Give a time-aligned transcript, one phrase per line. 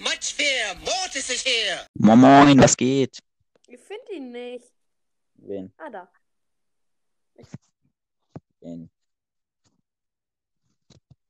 [0.00, 0.74] much fear.
[0.84, 1.86] Mortis is here.
[1.94, 3.18] Moin, moin, was geht?
[3.66, 4.72] Ich finde ihn nicht.
[5.34, 5.72] Wen?
[5.78, 6.08] Ah, da.
[8.60, 8.90] Wen?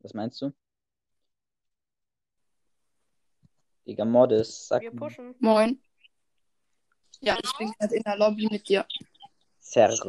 [0.00, 0.52] Was meinst du?
[3.86, 5.34] Digga, Modest, sag Wir pushen.
[5.38, 5.80] Moin.
[7.20, 8.86] Ja, ich bin gerade in der Lobby mit dir.
[9.60, 10.00] Servus.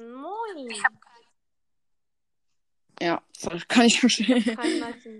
[0.00, 0.68] Moin.
[3.00, 4.42] Ja, das kann ich verstehen.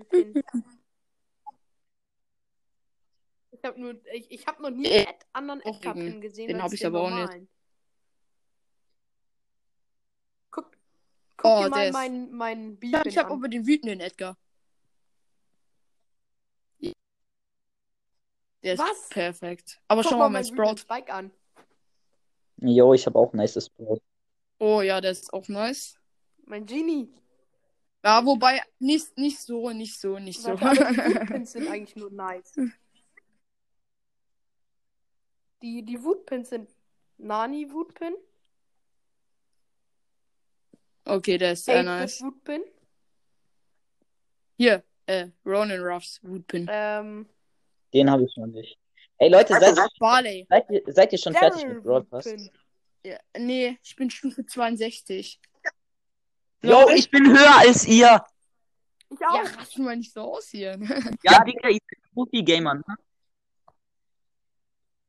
[0.09, 0.43] Pin.
[3.63, 6.47] Ich habe nur, ich, ich habe noch nie Äh, einen anderen auch Edgar-Pin gesehen.
[6.49, 7.19] den als hab ich aber auch nicht.
[7.19, 7.47] normalen.
[10.51, 10.77] Guck,
[11.37, 13.37] guck Oh, dir mal der ist- meinen mein Ja, B-Pin ich habe an.
[13.37, 14.37] aber den wütenden Edgar.
[18.63, 19.07] Der ist Was?
[19.09, 19.79] perfekt.
[19.87, 20.77] Aber Guck schau mal mal mein Sprout.
[20.79, 21.31] Spike an.
[22.57, 24.01] Jo, ich habe auch nices Brot.
[24.59, 25.97] Oh ja, der ist auch nice.
[26.45, 27.09] Mein Genie.
[28.03, 30.59] Ja, wobei, nicht, nicht so, nicht so, nicht so.
[30.59, 30.97] Warte, die
[31.37, 32.53] Wutpins sind eigentlich nur nice.
[35.63, 36.69] Die, die Wutpins sind
[37.17, 38.13] Nani Wutpin,
[41.05, 42.21] okay, der ist sehr 8 nice.
[42.21, 42.61] Wutpin,
[44.57, 46.67] Hier, äh, Ronin Ruffs Woodpin.
[46.69, 47.29] ähm,
[47.93, 48.77] Den habe ich noch nicht.
[49.19, 50.45] Ey Leute, seid, Barley.
[50.49, 52.25] seid, ihr, seid ihr schon fertig Daryl mit Broad Pass?
[52.25, 52.51] Wutpin.
[53.05, 55.39] Ja, nee, ich bin Stufe 62.
[56.61, 58.21] Jo, ich bin höher als ihr.
[59.09, 59.35] Ich auch.
[59.35, 60.77] Ja, rasten mal nicht so aus hier.
[61.23, 62.75] Ja, Digga, ich bin Profi-Gamer.
[62.75, 62.83] Ne?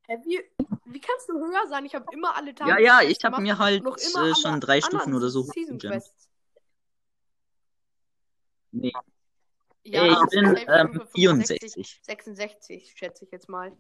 [0.07, 0.39] Hä, wie,
[0.85, 1.87] wie kannst du höher sein?
[1.87, 2.71] Ich habe immer alle Tage.
[2.71, 5.29] Ja, ja, ich habe mir halt noch immer äh, schon alle drei anderen Stufen oder
[5.31, 5.79] so Season.
[5.79, 6.29] Quests.
[8.73, 8.93] Nee,
[9.85, 12.01] Ja, Ey, ich bin ähm, Stufe 64.
[12.03, 13.77] 66, schätze ich jetzt mal.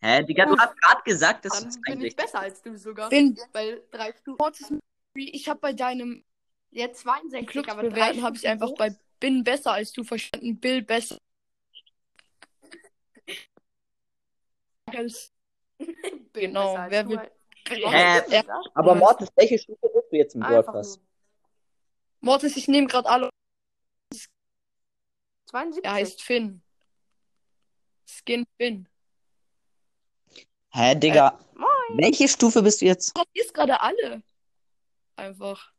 [0.00, 3.08] Hä, Digga, du hast gerade gesagt, dass Dann es bin ich besser als du sogar.
[3.08, 4.80] bin, Weil drei Stufen.
[5.14, 6.24] ich habe bei deinem
[6.70, 10.82] Ja, 62, Clubs aber drei habe ich einfach bei bin besser als du verstanden, Bill
[10.82, 11.16] besser.
[15.78, 17.30] Bin genau, wer will-
[18.42, 18.66] das?
[18.74, 21.00] aber Mortis, welche Stufe bist du jetzt im nur.
[22.20, 23.30] Mortis, ich nehme gerade alle.
[25.46, 25.84] 72.
[25.84, 26.62] Er heißt Finn.
[28.06, 28.88] Skin Finn.
[30.70, 31.68] Hä, Digga, Moin.
[31.98, 33.16] welche Stufe bist du jetzt?
[33.16, 34.22] Drauf ist gerade alle.
[35.16, 35.72] Einfach.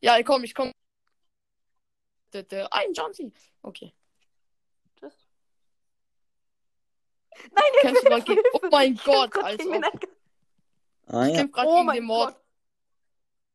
[0.00, 0.72] Ja, komm, ich komm.
[2.70, 3.32] Ein Johnson.
[3.62, 3.92] Okay.
[4.98, 5.28] Tschüss.
[7.50, 9.74] Nein, der Kennst du Oh mein Gott, als ob.
[9.74, 10.10] Edgar.
[11.06, 11.36] Ah Ich ja.
[11.40, 12.36] kämpfe gerade Oh gegen mein den Mord.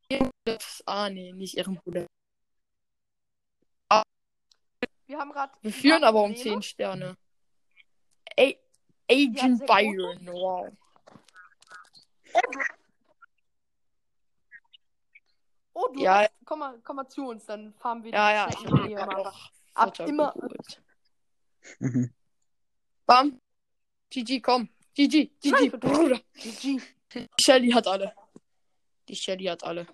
[0.09, 0.81] Gott.
[0.85, 2.07] Ah, nee, nicht Ehrenbruder.
[5.07, 5.53] Wir haben gerade.
[5.61, 7.17] Wir führen aber um 10 Sterne.
[8.35, 8.59] Ey,
[9.09, 10.69] Agent Byron, wow.
[15.73, 16.01] Oh, du.
[16.01, 16.27] Ja.
[16.43, 18.87] Komm, mal, komm mal zu uns, dann fahren wir Ja, ja, die ich Snacken hab
[18.87, 20.33] hier grad mal noch ab immer-.
[21.79, 22.13] Mhm.
[23.05, 23.39] Bam.
[24.17, 24.69] GG, komm.
[24.95, 26.19] GG, GG, Nein, Bruder.
[26.33, 26.81] GG.
[27.13, 28.13] Die Shelly hat alle.
[29.07, 29.85] Die Shelly hat alle.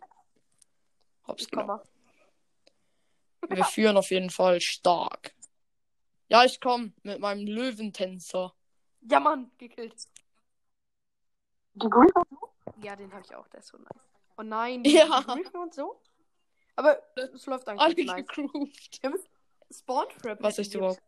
[1.27, 1.81] Hops mal.
[3.49, 5.35] Wir führen auf jeden Fall stark.
[6.29, 8.53] Ja, ich komm mit meinem Löwentänzer.
[9.01, 10.07] Ja, Mann, gekillt.
[12.81, 13.89] Ja, den habe ich auch, der ist so nice.
[14.37, 15.19] Oh nein, die Ja.
[15.53, 16.01] Und so.
[16.77, 18.25] Aber es läuft Alle eigentlich nice.
[18.25, 19.03] gegroovt.
[19.03, 19.19] Wir haben
[19.69, 20.41] Spawn Trap.
[20.41, 21.01] Was ist überhaupt?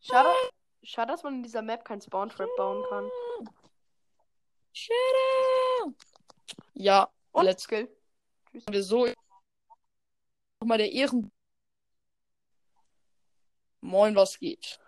[0.00, 0.28] Schade,
[0.82, 3.10] schade, dass man in dieser Map kein Spawn Trap bauen kann.
[4.72, 5.94] Shadow.
[6.74, 7.86] Ja, Und let's Skill.
[8.52, 8.80] go.
[8.80, 9.08] So.
[10.60, 11.30] Nochmal der Ehren.
[13.80, 14.78] Moin, was geht?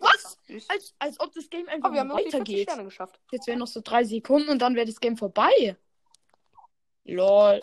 [0.00, 0.38] Was?
[0.46, 0.68] Tschüss.
[0.70, 3.20] Als, als ob das Game einfach Oh, wir haben noch die 40 weitergeht.
[3.30, 5.76] Jetzt wären noch so drei Sekunden und dann wäre das Game vorbei.
[7.04, 7.60] Lol.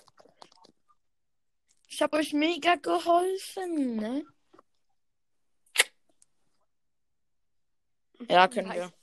[1.92, 4.26] Ich habe euch mega geholfen, ne?
[8.30, 8.78] Ja, können Nice.
[8.78, 8.94] wir.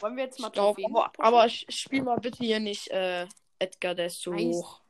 [0.00, 3.26] Wollen wir jetzt mal glaub, aber, aber ich spiel mal bitte hier nicht äh,
[3.58, 4.56] Edgar, der ist zu Nice.
[4.56, 4.82] hoch.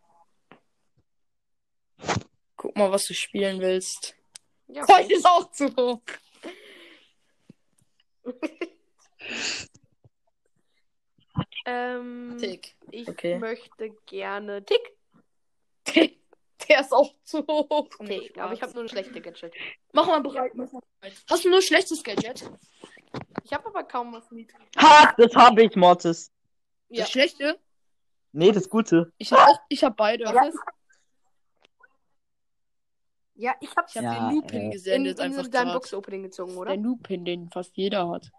[2.57, 4.17] Guck mal, was du spielen willst.
[4.67, 6.01] Ja, Coin ist auch zu hoch.
[11.67, 12.75] ähm, Tick.
[12.91, 13.39] ich Okay.
[13.39, 14.97] möchte gerne Tick.
[16.69, 17.89] Der ist auch zu hoch.
[18.01, 18.31] Nee.
[18.39, 19.53] Aber ich habe nur ein schlechtes Gadget.
[19.93, 20.53] Mach mal bereit.
[20.55, 21.15] Mach mal bereit.
[21.29, 22.51] Hast du nur schlechtes Gadget?
[23.45, 24.67] Ich habe aber kaum was niedriges.
[24.79, 26.31] Ha, das habe ich, Mortis.
[26.89, 27.07] Das Ja.
[27.07, 27.59] schlechte?
[28.33, 29.13] Nee, das Gute.
[29.19, 30.25] Ich hab auch, ich hab beide.
[30.25, 30.59] Ist?
[33.37, 35.73] Ja, ich habe Ich hab Ja, den Lupin äh, in, gesendet in einfach dein.
[35.73, 36.71] Box-Opening gezogen, oder?
[36.73, 38.31] Der Lupin, den fast jeder hat.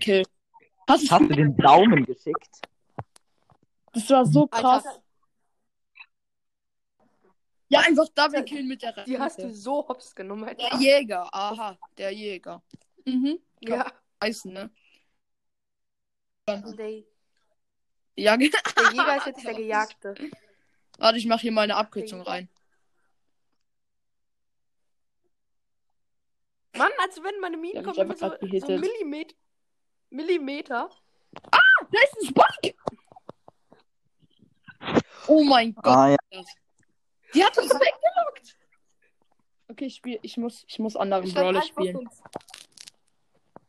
[0.00, 0.24] Kill.
[0.88, 2.60] Hast Hast du den Daumen geschickt?
[3.92, 4.84] Das war so krass.
[4.86, 5.02] Alter,
[7.68, 9.56] Ja, einfach Double Kill mit der die hast du Rakete.
[9.58, 10.44] so hops genommen.
[10.44, 10.68] Alter.
[10.70, 12.62] Der Jäger, aha, der Jäger.
[13.04, 13.40] Mhm.
[13.60, 13.92] Ja.
[14.22, 14.70] Heißen, ne?
[16.48, 16.62] Der,
[18.18, 18.58] Ja, genau.
[18.76, 20.14] der Jäger ist jetzt der Gejagte.
[20.98, 22.48] Warte, ich mache hier mal eine Abkürzung rein.
[26.76, 28.78] Mann, als wenn meine Minen Ja, kommen ich hab immer so, so.
[28.78, 29.34] Millimeter.
[30.10, 30.90] Millimeter.
[31.50, 32.76] Da ist ein Spike!
[35.26, 35.86] Oh mein Gott.
[35.86, 36.44] Ah ja.
[37.36, 38.56] Die hat uns weggelockt.
[39.68, 42.08] Okay, ich spiel, ich muss, ich muss anderen Brawler spielen.
[42.10, 42.24] so-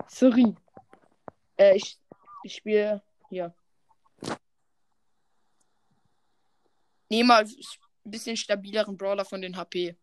[0.07, 0.55] Sorry.
[1.57, 1.99] Äh, ich,
[2.43, 3.53] ich spiele hier.
[7.09, 7.51] Nee, mal ein
[8.05, 9.95] bisschen stabileren Brawler von den HP.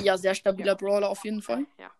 [0.00, 1.66] Ja, sehr stabiler Brawler auf jeden Fall.
[1.78, 1.90] Ja.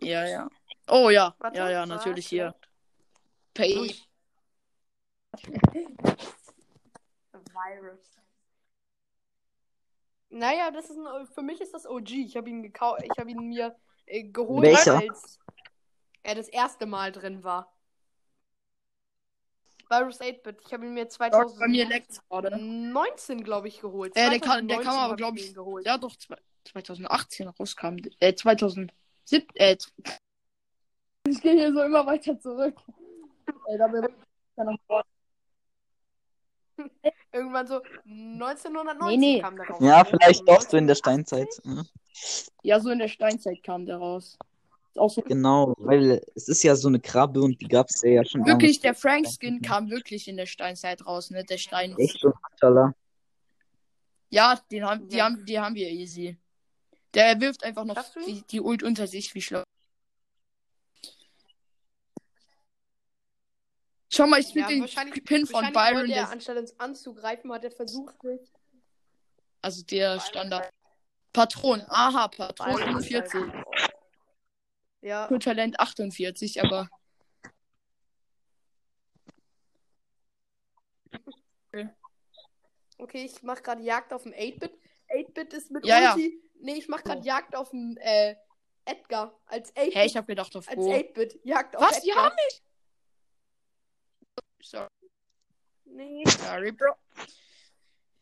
[0.00, 0.48] Ja, ja.
[0.88, 1.88] Oh ja, Warte, ja, ja, was?
[1.88, 2.54] natürlich hier.
[3.54, 3.94] Pay.
[7.32, 8.16] Virus.
[10.28, 12.10] Naja, das ist ein, für mich ist das OG.
[12.10, 13.74] Ich habe ihn gekauft, ich habe ihn mir
[14.06, 14.98] äh, geholt, Welcher?
[14.98, 15.38] als
[16.22, 17.72] er das erste Mal drin war.
[19.88, 20.60] Virus 8-Bit.
[20.66, 23.44] Ich habe ihn mir Bei mir leckt's 2019, gerade.
[23.44, 24.16] glaube ich, geholt.
[24.16, 25.86] Äh, der kam- der 2019 kam aber, hab glaub mir ich, geholt.
[25.86, 27.96] Ja, doch, zwei- 2018 rauskam.
[28.18, 28.92] Äh, 2007.
[29.54, 29.76] Äh,
[31.28, 32.76] ich gehe hier so immer weiter zurück.
[33.68, 34.10] Äh, da bin ich
[34.56, 35.04] dann noch vor-
[37.32, 39.40] Irgendwann so 1990 Nee, nee.
[39.40, 39.78] kam der raus.
[39.80, 41.48] Ja, vielleicht doch so in der Steinzeit.
[41.64, 41.82] Ja.
[42.62, 44.38] ja, so in der Steinzeit kam der raus.
[44.90, 48.02] Ist auch so Genau, weil es ist ja so eine Krabbe und die gab es
[48.02, 51.44] ja schon Wirklich, der Frank-Skin kam wirklich in der Steinzeit raus, ne?
[51.44, 51.94] Der Stein.
[51.98, 52.94] Echt so, Mashallah.
[54.30, 55.24] Ja, den haben, die, Ja.
[55.24, 56.36] haben, die haben wir easy.
[57.14, 58.26] Der wirft einfach noch Schaffst du ihn?
[58.26, 59.62] die, die Ult unter sich, wie schlau.
[64.12, 67.52] Schau mal, ich Ja, finde den wahrscheinlich, Pin von Byron, er, der, anstatt uns anzugreifen,
[67.52, 68.14] hat er versucht,
[69.62, 70.70] also der Standard.
[71.32, 73.52] Patron, aha, Patron Byron ist 45.
[73.52, 73.66] halt-
[75.02, 76.88] Ja, Für Talent 48, aber.
[82.98, 84.72] okay, ich mache gerade Jagd auf dem 8-Bit.
[85.10, 86.14] 8-Bit ist mit Ja, ja.
[86.14, 86.40] Ulti.
[86.60, 88.34] Nee, ich mache gerade Jagd auf dem äh,
[88.84, 89.38] Edgar.
[89.46, 89.94] Als 8-Bit.
[89.94, 90.92] Hä, ich hab gedacht auf als Bo.
[90.92, 91.40] 8-Bit.
[91.44, 92.00] Jagd auf Was?
[92.00, 92.24] Die Edgar.
[92.26, 92.62] haben mich?
[94.62, 94.88] Sorry,
[95.84, 96.24] Nee.
[96.26, 96.94] sorry, Bro.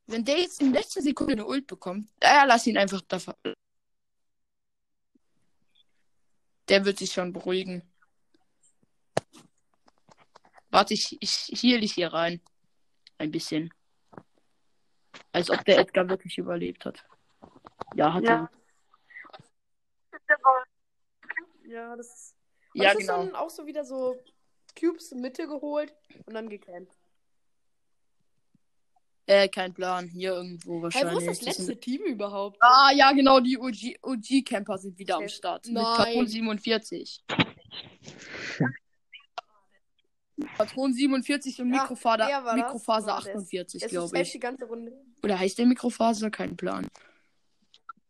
[0.07, 3.19] Wenn der jetzt in letzter Sekunde eine Ult bekommt, ja, lass ihn einfach da.
[3.19, 3.37] ver-
[6.69, 7.83] Der wird sich schon beruhigen.
[10.71, 12.41] Warte, ich, ich heal dich hier rein.
[13.19, 13.73] Ein bisschen.
[15.33, 17.05] Als ob der Edgar wirklich überlebt hat.
[17.95, 18.51] Ja, hat Ja.
[18.51, 18.51] er.
[21.67, 22.37] Ja, das ist.
[22.75, 23.23] Ja, das genau.
[23.23, 24.23] ist dann auch so wieder so
[24.79, 25.95] Cubes Mitte geholt
[26.27, 26.99] und dann gekämpft.
[29.27, 30.07] Äh, kein Plan.
[30.09, 31.15] Hier irgendwo Hey, wahrscheinlich.
[31.15, 32.59] wo ist das letzte Team überhaupt?
[32.61, 35.29] Ah, ja, genau, die OG OG-Camper sind wieder am.
[35.29, 35.65] Start.
[35.67, 35.85] Mit Nein.
[35.97, 37.25] Patron 47.
[40.57, 42.55] Patron 47 und Ja, Mikrofaser, das?
[42.55, 44.33] Mikrofaser Ah, der ist- 48, Es ist glaube ich.
[44.33, 44.93] die ganze Runde.
[45.23, 46.31] Oder heißt der Mikrofaser?
[46.31, 46.87] Kein Plan.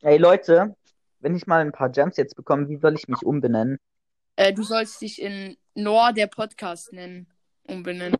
[0.00, 0.74] Ey Leute,
[1.20, 3.78] wenn ich mal ein paar Gems jetzt bekomme, wie soll ich mich umbenennen?
[4.36, 7.26] Äh, du sollst dich in Noah der Podcast nennen.
[7.66, 8.16] Umbenennen.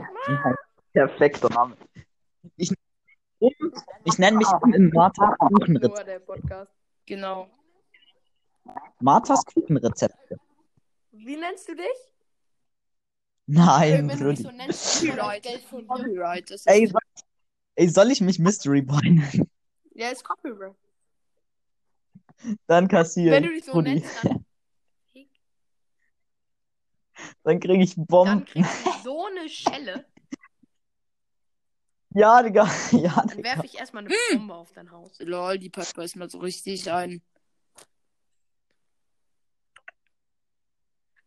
[0.92, 1.76] Perfekter Name.
[2.56, 2.72] Ich,
[4.04, 5.94] ich nenne mich in Marthas Kuchenrezept.
[5.94, 6.72] Nur der Podcast.
[7.06, 7.50] Genau.
[9.00, 10.38] Marthas Kuchenrezepte.
[11.12, 11.86] Wie nennst du dich?
[13.46, 15.06] Nein, Wenn du mich so nennst.
[15.86, 16.50] Copyright.
[16.50, 17.00] Das ist Ey, soll,
[17.76, 19.50] ey, soll ich mich Mystery Boy nennen?
[19.94, 20.74] Ja, ist Copyright.
[22.66, 23.32] Dann kassieren.
[23.32, 23.94] Wenn du dich so Brudi.
[23.94, 24.44] nennst, dann,
[27.44, 28.44] Dann krieg ich dann Bomben.
[28.46, 30.04] kriegst du so eine Schelle.
[32.16, 32.62] Ja, Digga.
[32.92, 33.42] Ja, Dann Digga.
[33.42, 34.38] werfe ich erstmal eine Hm.
[34.38, 35.18] Bombe auf dein Haus.
[35.18, 37.22] Lol, die Piper ist mal so richtig ein.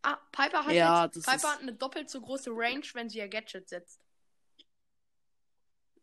[0.02, 3.18] Ah, Piper hat, Ja, jetzt, Piper ist- hat eine doppelt so große Range, wenn sie
[3.18, 4.00] ihr Gadget setzt.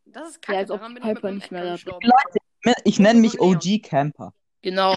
[0.04, 0.59] Das ist Ja, kacke.
[0.59, 2.06] als ob daran bin Piper ich nicht mehr gestorben.
[2.06, 3.40] Leute, ich nenne mich.
[3.40, 4.35] OG Camper.
[4.62, 4.94] Genau.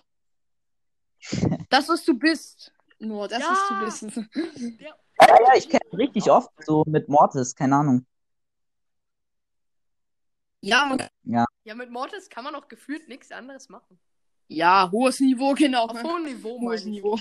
[1.70, 2.72] Das, was du bist.
[3.00, 3.50] Nur das, Ja.
[3.52, 4.30] was du bist.
[5.28, 8.06] Ja, ja, ich kenne richtig oft so mit Mortis, keine Ahnung.
[10.62, 11.08] Ja, man-
[11.64, 14.00] Ja, mit Mortis kann man auch gefühlt nichts anderes machen.
[14.50, 15.86] ja, hohes Niveau, genau.
[15.88, 16.86] Auf hohem Niveau, Hohes.
[16.86, 17.20] Niveau.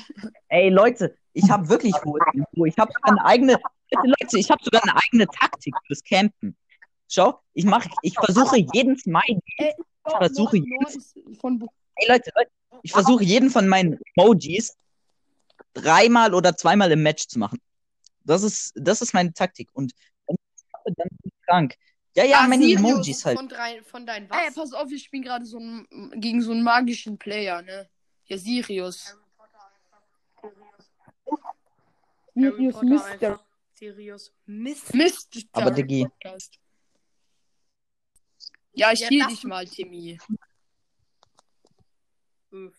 [0.48, 2.64] Ey, Leute, ich habe wirklich hohes Niveau.
[2.66, 3.58] Ich habe sogar eine eigene,
[4.04, 6.56] Leute, ich habe sogar eine eigene Taktik fürs Campen.
[7.08, 9.40] Schau, ich mache, ich versuche jeden Smiley.
[9.58, 9.74] Ich
[10.18, 12.50] versuche Bu- Ey, Leute, Leute,
[12.82, 14.76] ich versuche jeden von meinen Emojis
[15.74, 17.58] dreimal oder zweimal im Match zu machen.
[18.26, 19.68] Das ist, das ist meine Taktik.
[19.72, 19.92] Und
[20.26, 21.74] wenn ich das dann bin ich krank.
[22.14, 23.36] Ja, ja, Ah, meine Sirius Emojis halt.
[23.38, 24.54] Von, drei, von deinen Ey, was?
[24.54, 25.86] pass auf, wir spielen gerade so einen,
[26.20, 27.88] gegen so einen magischen Player, ne?
[28.26, 29.16] Ja, Sirius.
[32.34, 33.08] Harry Sirius Potter Mister.
[33.30, 33.44] einfach.
[33.74, 34.32] Sirius.
[34.46, 34.94] Mist.
[34.94, 35.46] Mist.
[35.52, 36.04] Aber Diggi.
[36.04, 36.58] Podcast.
[38.72, 40.18] Ja, ich Ja, dich mal, Timmy.
[42.50, 42.74] Uff.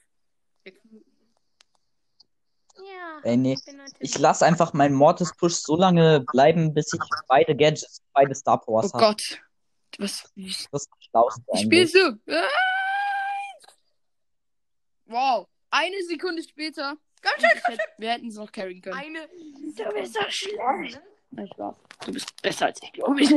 [2.79, 3.19] Ja.
[3.23, 3.57] Ey, nee.
[3.65, 4.21] bin ein Ich Tim.
[4.21, 8.65] lasse einfach meinen Mortis Push so lange bleiben, bis ich beide Gadgets, beide Star Oh
[8.65, 9.03] Powers habe.
[9.05, 9.41] Gott.
[9.99, 10.31] Was?
[10.35, 11.91] Ich Das ist das Schlauste spiel eigentlich.
[11.91, 12.11] so.
[12.31, 12.47] Ah!
[15.05, 15.47] Wow.
[15.69, 16.95] Eine Sekunde später.
[17.21, 18.97] Komm Ich hätte, wir hätten es noch carryen können.
[18.97, 19.27] Eine.
[19.27, 21.01] Du bist so schlecht.
[21.31, 21.75] Nein, Spaß.
[22.05, 23.31] Du bist besser als ich, glaube ich.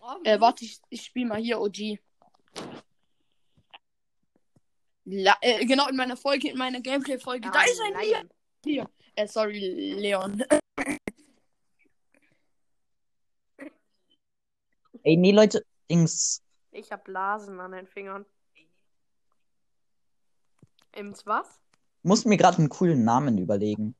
[0.00, 1.98] Oh, Äh, warte, ich, ich spiele mal hier OG.
[5.04, 7.50] La äh, genau, in meiner Folge, in meiner Gameplay-Folge.
[7.50, 7.94] da ist ein.
[7.94, 8.30] Lion.
[8.64, 8.88] Hier.
[9.14, 10.44] Äh, sorry, Leon.
[15.02, 16.42] Ey, nee, Leute, Dings.
[16.70, 18.26] Ich hab Blasen an den Fingern.
[20.94, 21.60] Ims was?
[22.02, 23.94] Muss mir gerade einen coolen Namen überlegen.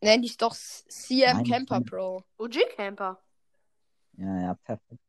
[0.00, 1.80] Nenn dich doch CM Nein, Camper.
[1.82, 2.24] Pro.
[2.38, 3.22] OG Camper.
[4.16, 5.00] Ja, ja, perfekt.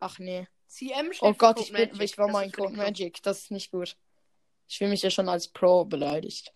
[0.00, 0.46] Ach nee.
[0.66, 2.02] CM steht Oh Gott, ich, bin, Magic.
[2.02, 2.74] ich war mal in Code.
[2.74, 3.22] Magic.
[3.22, 3.96] Das ist nicht gut.
[4.72, 6.50] Ich fühle mich ja schon als Pro beleidigt.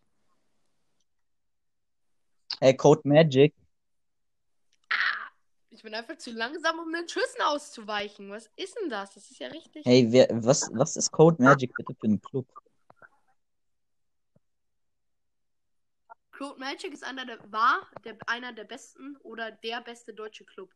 [2.61, 3.55] Hey, Code Magic.
[5.69, 8.31] Ich bin einfach zu langsam, um den Schüssen auszuweichen.
[8.31, 9.13] Was ist denn das?
[9.13, 9.85] Das ist ja richtig.
[9.85, 12.49] Hey, wer, was, was ist Code Magic bitte für ein Club?
[16.39, 20.73] Code Magic ist einer der, war der, einer der besten oder der beste deutsche Club.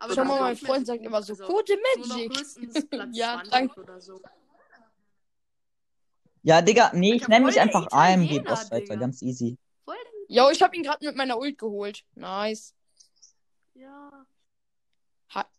[0.00, 2.32] Aber Schau mal, mein Freund sagt immer so, Also, Code Magic.
[3.14, 3.80] Ja, 20 danke.
[3.80, 4.20] oder so.
[6.42, 8.94] Ja, Digga, nee, ich Alter, nenne mich einfach AMG Digga.
[8.96, 9.56] ganz easy.
[10.30, 12.04] Jo, ich habe ihn gerade mit meiner Ult geholt.
[12.14, 12.74] Nice.
[13.72, 14.26] Ja.
[15.34, 15.50] Ha-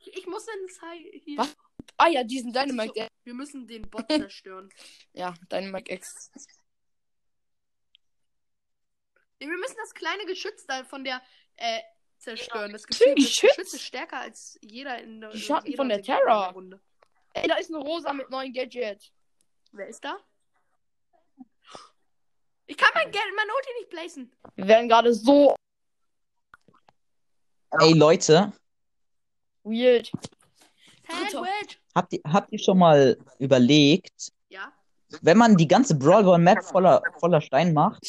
[0.00, 1.38] Ich, ich muss den Zei hier.
[1.38, 1.56] Was?
[1.96, 2.92] Ah ja, diesen Dynamite.
[2.96, 4.68] So, wir müssen den Bot zerstören.
[5.12, 6.30] Ja, Dynamite X.
[9.38, 11.22] Nee, wir müssen das kleine Geschütz da von der
[11.56, 11.80] äh,
[12.18, 12.72] zerstören.
[12.72, 13.50] Das Geschütz, das Geschütz?
[13.54, 16.52] Geschütz ist stärker als jeder in der Die Schatten von der Terra.
[17.34, 19.12] Ey, da ist eine Rosa mit neuen Gadget.
[19.72, 20.16] Wer ist da?
[22.66, 24.32] Ich kann mein Geld, mein Ulti nicht placen.
[24.54, 25.54] Wir werden gerade so
[27.80, 28.52] Ey, Leute,
[29.62, 30.10] weird.
[31.08, 31.44] Dritter.
[31.94, 34.72] habt ihr, habt ihr schon mal überlegt, Ja.
[35.22, 38.02] wenn man die ganze Brawl Ball Map voller, voller Stein macht,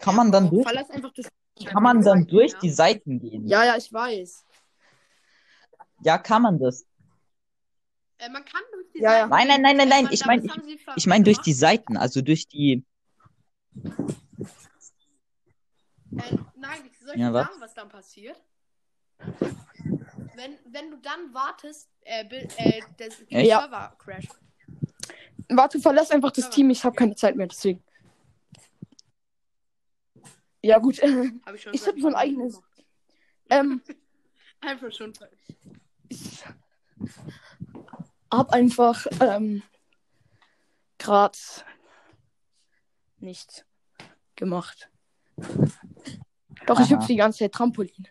[0.00, 0.66] kann man dann durch,
[1.66, 3.46] kann man dann durch die Seiten gehen?
[3.46, 4.44] Ja, ja, ich weiß.
[6.02, 6.84] Ja, kann man das.
[8.18, 9.10] Äh, man kann durch die Ja.
[9.10, 11.38] Seiten Nein, nein, nein, nein, nein, ich das mein- haben sie ver- Ich meine durch
[11.38, 11.52] die.
[11.52, 12.84] Seiten, also durch die.
[16.16, 17.46] Äh, nein, soll ich Ja, was?
[17.46, 18.40] sagen, was dann passiert?
[20.34, 23.60] Wenn, wenn du dann wartest, äh, äh, das der Ja.
[23.60, 24.30] Server crasht.
[25.48, 26.70] Warte, verlass einfach das Team.
[26.70, 27.82] Ich habe keine Zeit mehr, deswegen.
[30.62, 30.98] Ja, gut.
[31.46, 32.60] Hab ich schon Ich seit hab so ein eigenes-
[33.50, 33.80] ähm,
[34.60, 35.12] Einfach schon.
[36.08, 36.42] ich
[38.30, 39.62] hab einfach ähm,
[40.98, 41.38] gerade
[43.20, 43.64] nichts
[44.36, 44.90] gemacht.
[46.66, 46.96] Doch, ich Aha.
[46.96, 48.08] hüpfe die ganze Zeit Trampolin.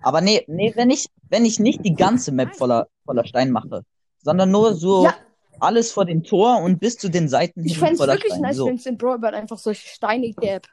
[0.00, 3.84] Aber nee, nee, wenn ich, wenn ich nicht die ganze Map voller, voller Stein mache,
[4.22, 5.14] sondern nur so Ja.
[5.60, 8.40] alles vor dem Tor und bis zu den Seiten Ich fände es wirklich Stein.
[8.42, 8.66] nice, So.
[8.66, 10.68] wenn es in Brawl einfach solche Steine gäbe,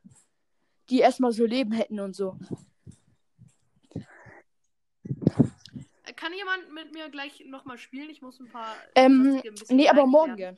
[0.89, 2.38] die erstmal so Leben hätten und so.
[6.00, 8.09] Äh, Kann jemand mit mir gleich nochmal spielen?
[8.09, 8.75] Ich muss ein paar.
[8.95, 10.57] Ähm, sonstige ein Nee, aber morgen gern.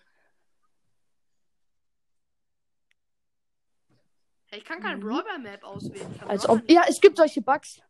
[4.48, 5.01] Hey, ich kann keine Mhm.
[5.01, 6.07] Brawler Map auswählen.
[6.27, 7.81] Als ob, ja, es gibt solche Bugs.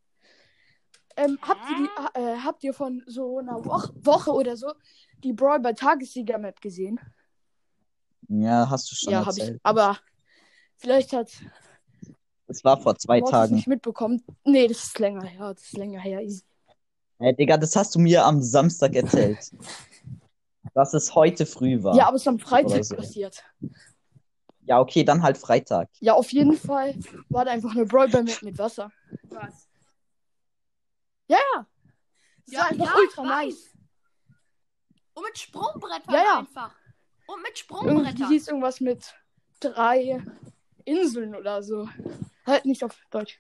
[1.16, 4.74] Ähm, habt, ihr die, äh, habt ihr von so einer Woche, Woche oder so
[5.24, 7.00] die Brawl Ball Tagessieger Map gesehen?
[8.30, 9.60] Ja, hast du schon ja, habe ich.
[9.62, 10.00] Aber
[10.78, 11.30] vielleicht hat
[12.48, 13.56] Das war vor zwei Tagen.
[13.56, 14.24] nicht mitbekommen.
[14.44, 15.54] Nee, das ist länger her.
[15.54, 16.22] Das ist länger her.
[16.22, 16.44] Easy.
[17.20, 19.52] Hey, Digga, das hast du mir am Samstag erzählt.
[20.74, 21.96] dass es heute früh war.
[21.96, 22.96] Ja, aber es ist am Freitag so.
[22.96, 23.44] passiert.
[24.66, 25.90] Ja, okay, dann halt Freitag.
[26.00, 26.96] Ja, auf jeden Fall
[27.30, 28.92] war da einfach eine Brawl Ball Map mit Wasser.
[29.30, 29.68] Was?
[31.28, 31.66] Ja, ja.
[32.46, 33.46] Das Ja, war einfach ja, ultra ich weiß.
[33.46, 33.70] nice.
[35.16, 36.40] Und mit Sprungbrettern Ja, ja.
[36.40, 36.76] einfach.
[37.28, 38.28] Und mit Irgendwie Sprungbrettern.
[38.30, 39.14] hieß irgendwas mit
[39.60, 40.22] drei
[40.86, 41.88] Inseln oder so.
[42.46, 43.40] Halt nicht auf Deutsch.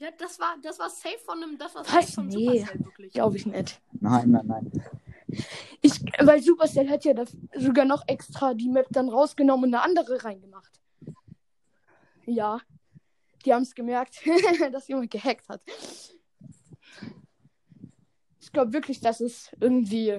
[0.00, 1.90] Ja, das war, das war safe von einem, das war Was?
[1.92, 2.60] safe von Nee.
[2.60, 3.12] Supercell, wirklich.
[3.12, 3.82] Glaube ich nicht.
[4.00, 4.84] Nein, nein, nein.
[5.82, 9.84] Ich, weil Supercell hat ja das sogar noch extra die Map dann rausgenommen und eine
[9.84, 10.80] andere reingemacht.
[12.24, 12.60] Ja.
[13.44, 14.22] Die haben es gemerkt,
[14.72, 15.60] dass jemand gehackt hat.
[18.40, 20.18] Ich glaube wirklich, dass es irgendwie,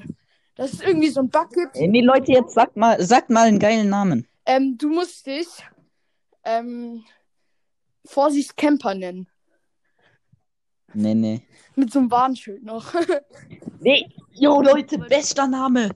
[0.56, 1.76] dass es irgendwie so ein Bug gibt.
[1.76, 4.28] Nee, Leute, jetzt sagt mal, sagt mal einen geilen Namen.
[4.46, 5.48] Ähm, du musst dich
[6.44, 7.04] ähm,
[8.06, 9.28] Vorsicht Camper nennen.
[10.94, 11.42] Nee, nee.
[11.76, 12.94] Mit so einem Warnschild noch.
[13.84, 15.90] Nee, yo, Leute, bester Name.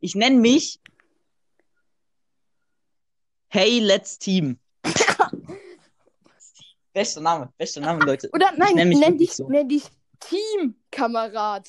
[0.00, 0.80] Ich nenne mich
[3.54, 4.58] Hey, let's Team.
[6.94, 8.30] bester Name, bester Name, Leute.
[8.32, 9.46] Oder nein, nenn mich nenn dich, so.
[9.46, 9.84] nenn dich
[10.20, 11.68] Teamkamerad.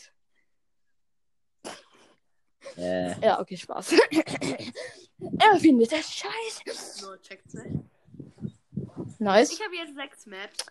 [2.77, 3.91] Äh, Ja, okay, Spaß.
[5.39, 7.01] er findet das scheiße.
[7.01, 7.83] So, checkt's nicht.
[9.19, 9.51] Nice.
[9.51, 10.65] Ich habe jetzt sechs Maps.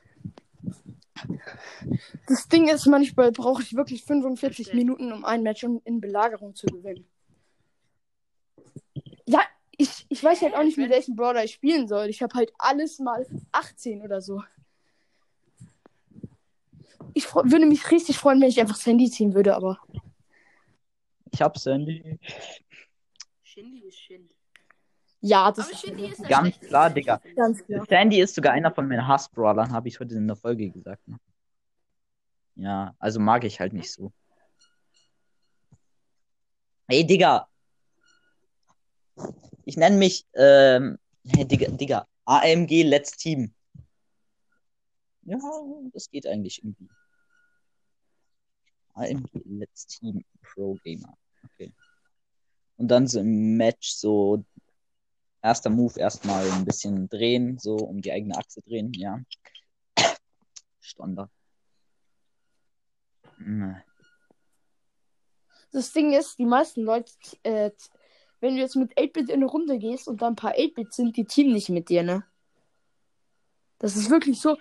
[2.27, 4.77] Das Ding ist, manchmal brauche ich wirklich 45 Verstehe.
[4.77, 7.07] Minuten, um ein Match in in Belagerung zu gewinnen.
[9.27, 9.41] Ja,
[9.77, 12.09] ich, ich weiß halt auch nicht, mit welchem Brawler ich spielen soll.
[12.09, 14.43] Ich habe halt alles mal 18 oder so.
[17.15, 19.79] Ich würde mich richtig freuen, wenn ich einfach das Handy ziehen würde, aber
[21.33, 22.19] ich hab's Sandy.
[23.43, 24.35] Shindy ist Shindy.
[25.23, 27.21] Ja, das ist Ganz klar, Digga.
[27.37, 27.87] ganz klar.
[27.89, 31.07] Sandy ist sogar einer von meinen Hass-Brawlern, habe ich heute in der Folge gesagt.
[31.07, 31.19] Ne?
[32.57, 34.13] Ja, also mag ich halt nicht so.
[36.89, 37.49] Ey, Digga.
[39.65, 43.55] Ich nenne mich, ähm, hey, Digga, Digga, AMG Let's Team.
[45.23, 45.39] Ja,
[45.93, 46.89] das geht eigentlich irgendwie.
[48.95, 51.17] AMG Let's Team Pro Gamer.
[51.45, 51.73] Okay.
[52.77, 54.45] Und dann so im Match so
[55.43, 59.21] erster Move erstmal ein bisschen drehen, so um die eigene Achse drehen, ja.
[60.81, 61.31] Standard.
[63.39, 63.73] Mm.
[65.73, 67.71] Das Ding ist, die meisten Leute, äh,
[68.41, 71.17] wenn du jetzt mit 8-Bit in eine Runde gehst und da ein paar 8-Bit sind,
[71.17, 72.25] die teamen nicht mit dir, ne?
[73.79, 74.59] Das ist wirklich so.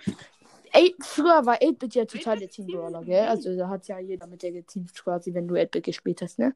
[0.72, 3.28] Ey, früher war 8-Bit ja total der 8-Bit Teambrawler, gell?
[3.28, 6.56] Also da hat ja jeder mit der geteamt quasi, wenn du 8-Bit gespielt hast, ne?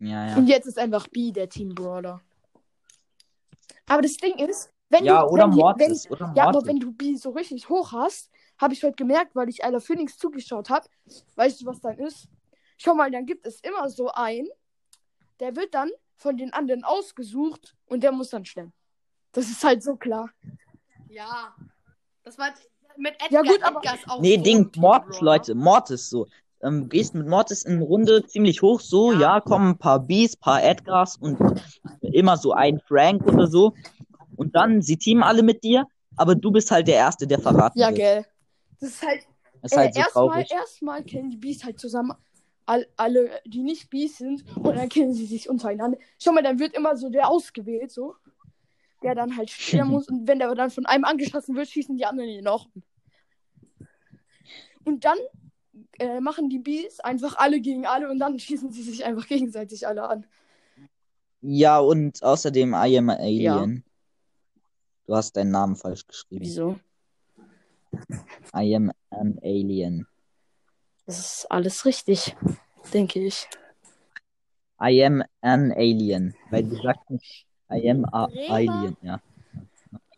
[0.00, 0.36] Ja, ja.
[0.36, 2.20] Und jetzt ist einfach B der Teambrawler.
[3.86, 5.28] Aber das Ding ist, wenn Ja, du.
[5.30, 6.04] oder wenn, die- Mortis.
[6.04, 6.68] Wenn, Oder ja, aber Mortis.
[6.68, 8.30] wenn du B so richtig hoch hast,
[8.60, 10.86] habe ich heute gemerkt, weil ich Ayla Phoenix zugeschaut habe.
[11.36, 12.28] Weißt du, was dann ist?
[12.76, 14.48] Schau mal, dann gibt es immer so einen,
[15.40, 18.72] der wird dann von den anderen ausgesucht und der muss dann stemmen.
[19.32, 20.30] Das ist halt so klar.
[21.08, 21.54] Ja.
[22.24, 22.52] Das war
[22.96, 23.44] mit Edgar.
[23.44, 25.20] Ja, gut, aber- Edgar ist auch Nee, so Ding, Mortis.
[25.20, 26.26] Leute, Mortis so.
[26.60, 29.40] Ähm, gehst mit Mortis in eine Runde ziemlich hoch, so, Ja.
[29.40, 31.38] kommen ein paar Bs, paar Edgars und
[32.00, 33.74] immer so ein Frank oder so.
[34.36, 37.78] Und dann, sie teamen alle mit dir, aber du bist halt der Erste, der verraten
[37.78, 37.98] Ja, wird.
[37.98, 38.26] gell.
[38.80, 39.22] Das ist halt.
[39.62, 42.12] Das ist halt äh, so erstmal, erstmal kennen die Bees halt zusammen.
[42.66, 45.96] All, alle, die nicht Bees sind, und dann kennen sie sich untereinander.
[46.18, 48.14] Schau mal, dann wird immer so der ausgewählt, so.
[49.02, 50.08] Der dann halt stehen muss.
[50.08, 52.60] Und wenn der dann von einem angeschossen wird, schießen die anderen ihn an.
[54.84, 55.18] Und dann
[55.98, 59.86] äh, machen die Bees einfach alle gegen alle und dann schießen sie sich einfach gegenseitig
[59.86, 60.26] alle an.
[61.40, 63.84] Ja, und außerdem I am a Alien.
[65.06, 66.44] Du hast deinen Namen falsch geschrieben.
[66.44, 66.78] Wieso?
[68.54, 70.06] I am an Alien.
[71.06, 72.36] Das ist alles richtig,
[72.92, 73.48] denke ich.
[74.80, 76.34] I am an Alien.
[76.50, 78.54] Weil du sagst nicht I am a Reba.
[78.54, 79.20] Alien, ja.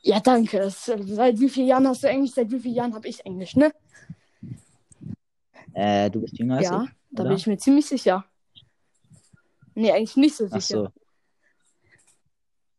[0.03, 0.71] Ja, danke.
[0.71, 2.33] Seit wie vielen Jahren hast du Englisch?
[2.33, 3.73] Seit wie vielen Jahren habe ich Englisch, ne?
[5.75, 7.31] Äh, du bist jünger als Ja, ich, da oder?
[7.31, 8.25] bin ich mir ziemlich sicher.
[9.75, 10.85] Nee, eigentlich nicht so Ach sicher.
[10.85, 10.93] so.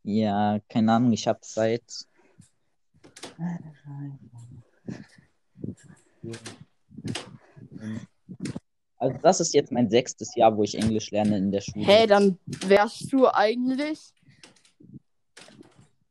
[0.03, 1.83] Ja, keine Ahnung, ich habe seit.
[8.97, 11.85] Also das ist jetzt mein sechstes Jahr, wo ich Englisch lerne in der Schule.
[11.85, 14.13] Hey, dann wärst du eigentlich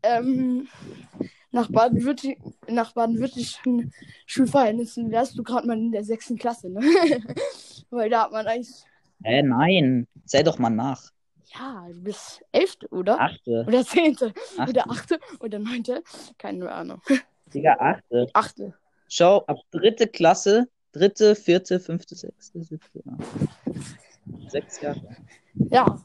[0.02, 0.68] ähm,
[1.52, 3.92] nach Baden-Württemberg, nach baden-württembergischen
[4.26, 6.80] Schulverhältnissen wärst du gerade mal in der sechsten Klasse, ne?
[7.90, 8.84] Weil da hat man eigentlich,
[9.22, 10.06] Hä, nein.
[10.24, 11.10] Zähl doch mal nach.
[11.58, 13.20] ja, du bist elfte, oder?
[13.20, 13.64] Achte.
[13.66, 14.70] Oder zehnte, Achte.
[14.70, 16.02] oder achte, oder neunte,
[16.38, 17.02] keine Ahnung.
[17.52, 18.28] Digga, achte.
[18.32, 18.74] Achte.
[19.08, 23.02] Schau, ab dritte Klasse, dritte, vierte, fünfte, sechste, siebte.
[24.48, 25.16] Sechs Jahre.
[25.70, 25.98] Ja,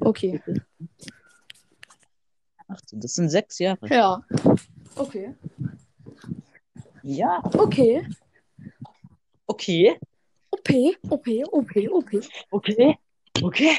[0.00, 0.40] okay.
[2.74, 3.86] Achte, das sind sechs Jahre.
[3.88, 4.22] Ja.
[4.96, 5.34] Okay.
[7.02, 8.06] Ja, Okay.
[9.46, 9.96] okay.
[10.50, 10.70] OP,
[11.10, 12.10] OP, OP, OP.
[12.50, 12.98] Okay.
[13.42, 13.78] Okay.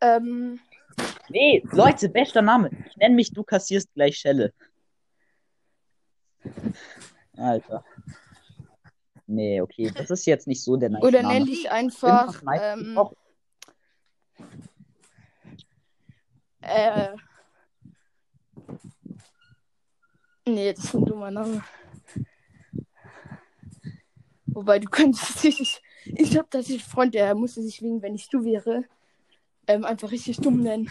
[0.00, 0.60] Ähm,
[1.28, 2.70] Nee, Leute, bester Name.
[2.88, 4.52] Ich nenne mich, du kassierst gleich Schelle.
[7.36, 7.84] Alter.
[9.26, 11.34] Nee, okay, das ist jetzt nicht so der nice Oder Name.
[11.34, 12.42] nenn dich einfach.
[12.42, 12.60] Nice.
[12.62, 12.98] Ähm,
[16.60, 17.08] äh,
[20.46, 21.62] nee, das ist ein dummer Name.
[24.46, 25.82] Wobei du könntest dich.
[26.04, 28.84] Ich hab tatsächlich einen Freund, der musste sich wegen, wenn ich du wäre,
[29.66, 30.90] ähm, einfach richtig dumm nennen.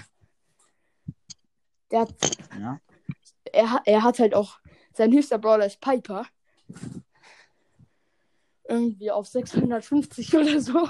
[1.92, 2.14] Der hat,
[2.60, 2.80] Ja.
[3.52, 4.58] er, hat- er hat halt auch.
[4.96, 6.26] Sein höchster Brawler ist Piper.
[8.68, 10.88] Irgendwie auf 650 oder so.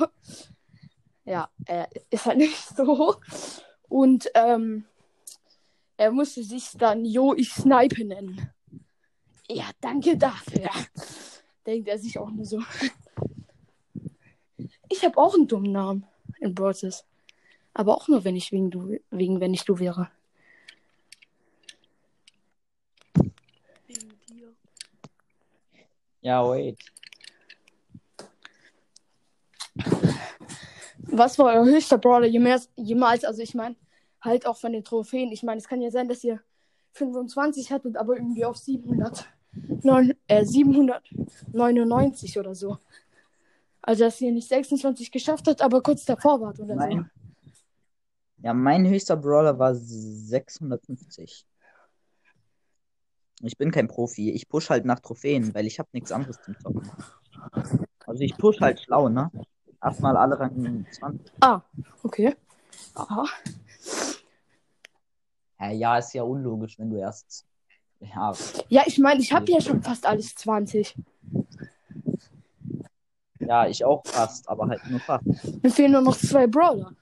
[1.25, 3.19] Ja, er ist halt nicht so hoch.
[3.89, 4.85] Und ähm,
[5.97, 8.49] er musste sich dann Jo, ich snipe nennen.
[9.49, 10.69] Ja, danke dafür.
[11.65, 12.61] Denkt er sich auch nur so.
[14.89, 16.05] Ich habe auch einen dummen Namen
[16.39, 17.05] in Brawlers.
[17.73, 20.09] Aber auch nur, wenn ich wegen du, wegen wenn ich du wäre.
[23.87, 24.53] Wegen dir.
[26.21, 26.77] Ja, wait.
[30.97, 32.69] Was war euer höchster Brawler jemals?
[32.75, 33.23] jemals?
[33.23, 33.75] Also ich meine,
[34.23, 35.31] halt auch von den Trophäen.
[35.31, 36.39] Ich meine, es kann ja sein, dass ihr
[36.93, 39.27] 25 hattet, aber irgendwie auf 700,
[39.83, 42.77] neun, äh, 799 oder so.
[43.81, 46.79] Also dass ihr nicht 26 geschafft habt, aber kurz davor wart oder so.
[46.79, 47.09] Nein.
[48.37, 51.45] Ja, mein höchster Brawler war 650.
[53.41, 54.31] Ich bin kein Profi.
[54.31, 56.89] Ich push halt nach Trophäen, weil ich habe nichts anderes zum Zocken.
[58.05, 59.31] Also ich push halt schlau, ne?
[59.81, 61.33] Erstmal alle Rang 20.
[61.41, 61.61] Ah,
[62.03, 62.35] okay.
[62.95, 63.25] Aha.
[65.63, 67.45] Ja, ja, ist ja unlogisch, wenn du erst.
[68.01, 68.33] Ja,
[68.67, 70.95] Ja, ich meine, ich habe ja schon fast alles 20.
[73.39, 75.23] ja, ich auch fast, aber halt nur fast.
[75.63, 76.93] Mir fehlen nur noch zwei Brawler.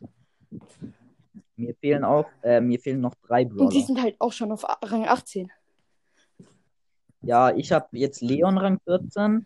[1.55, 3.85] Mir fehlen auch, äh, mir fehlen noch drei Und die Brawler.
[3.85, 5.51] sind halt auch schon auf Rang 18.
[7.21, 9.45] Ja, ich habe jetzt Leon Rang 14.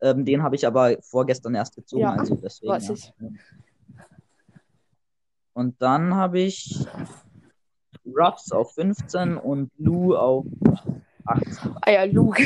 [0.00, 2.72] Ähm, den habe ich aber vorgestern erst gezogen, Ja, also deswegen.
[2.72, 2.94] weiß ja.
[2.94, 3.12] ich.
[5.54, 6.84] Und dann habe ich
[8.06, 10.44] Ruffs auf 15 und Lou auf
[11.24, 11.76] 18.
[11.82, 12.42] Ah ja, Luke.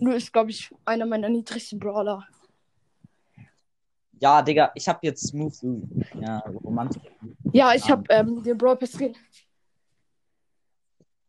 [0.00, 2.26] Lu ist, glaube ich, einer meiner niedrigsten Brawler.
[4.20, 5.88] Ja, Digga, ich habe jetzt Smooth Lou.
[6.20, 7.02] Ja, Romantik.
[7.52, 9.16] Ja, ich habe ähm, den Brawl Pass drin.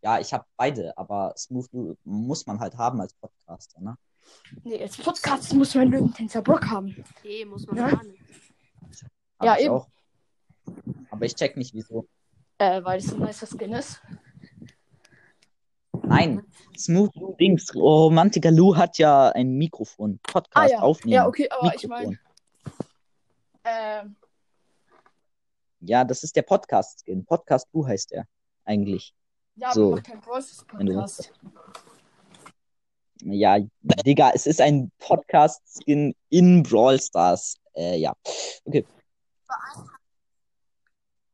[0.01, 3.95] Ja, ich habe beide, aber Smooth Lou muss man halt haben als Podcaster, ne?
[4.63, 6.95] Nee, als Podcast muss man Löwentänzer Brock haben.
[7.23, 7.87] Nee, muss man Ja.
[7.87, 8.19] nicht.
[9.39, 9.73] Hab Ja, ich eben.
[9.73, 9.87] Auch.
[11.09, 12.07] Aber ich check nicht, wieso.
[12.57, 14.01] Äh, weil es ein nicer Skin ist.
[16.05, 16.43] Nein,
[16.77, 17.73] Smooth Lou Dings.
[17.75, 20.19] Romantiker Lou hat ja ein Mikrofon.
[20.23, 20.79] Podcast Ah ja.
[20.79, 21.13] aufnehmen.
[21.13, 22.19] Ja, okay, aber ich Mikrofon.
[23.63, 24.01] meine.
[24.03, 24.15] Ähm,
[25.79, 27.25] Ja, das ist der Podcast-Skin.
[27.25, 28.25] Podcast Lou heißt er
[28.65, 29.13] eigentlich.
[29.55, 29.91] ja, aber So.
[29.91, 31.33] macht Brawl Stars Wenn du Podcast.
[33.21, 33.57] Ja,
[34.05, 37.57] Digga, es ist ein Podcast-Skin in Brawl Stars.
[37.75, 38.13] Äh, ja.
[38.65, 38.85] Okay.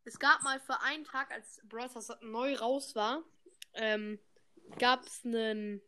[0.09, 3.21] Es gab mal für einen Tag, als Brawl Stars neu raus war,
[3.75, 4.17] ähm,
[4.79, 5.81] gab es einen.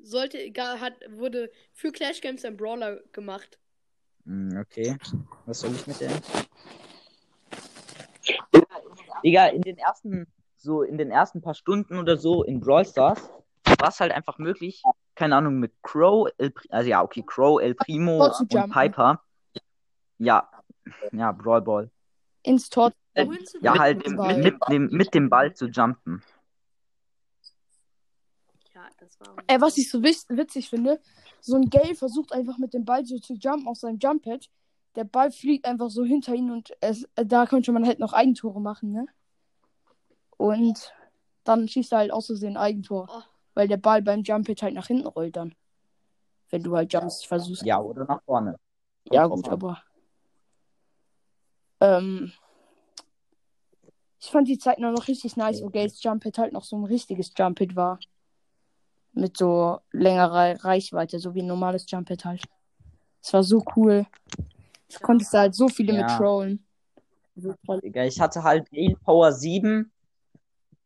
[0.00, 0.38] Sollte,
[0.80, 3.60] hat, wurde für Clash Games ein Brawler gemacht.
[4.24, 4.96] Hm, Okay.
[5.44, 6.10] Was soll ich mit der?
[9.22, 10.26] Digga, in den ersten,
[10.56, 13.30] so in den ersten paar Stunden oder so in Brawl Stars
[13.78, 14.82] war es halt einfach möglich,
[15.14, 18.72] keine Ahnung, mit Crow, El, also ja, okay, Crow, El Primo und.
[18.72, 19.22] Piper.
[20.18, 20.50] Ja,
[21.12, 21.90] ja, Brawl Ball.
[22.46, 22.92] Ins Tor.
[23.14, 23.80] Zu Ja, gehen?
[23.80, 24.38] halt dem Ball.
[24.38, 26.22] mit, dem, mit dem Ball zu jumpen.
[28.74, 29.34] Ja, das war.
[29.46, 31.00] Äh, was ich so witzig finde,
[31.40, 34.48] so ein Gale versucht einfach mit dem Ball so zu jumpen auf seinem Jump-Pad.
[34.94, 38.12] Der Ball fliegt einfach so hinter ihn und es, äh, da könnte man halt noch
[38.12, 39.06] Eigentore machen, ne?
[40.36, 40.92] Und
[41.44, 43.08] dann schießt er halt aus Versehen ein Eigentor.
[43.10, 43.22] Oh.
[43.54, 45.54] Weil der Ball beim Jump-Pad halt nach hinten rollt dann.
[46.50, 47.64] Wenn du halt Jumps versuchst.
[47.64, 48.56] Ja, oder nach vorne.
[49.10, 49.82] Ja, gut, aber.
[51.80, 52.32] Ähm,
[54.20, 57.32] ich fand die Zeit noch richtig nice, wo Gales Jump-Hit halt noch so ein richtiges
[57.36, 57.98] Jump-Hit war.
[59.12, 62.42] Mit so längerer Reichweite, so wie ein normales Jump-Hit halt.
[63.22, 64.06] Es war so cool.
[64.88, 66.02] Ich konnte da halt so viele Ja.
[66.02, 66.66] mit trollen.
[67.82, 69.92] Ich hatte halt Gale Power 7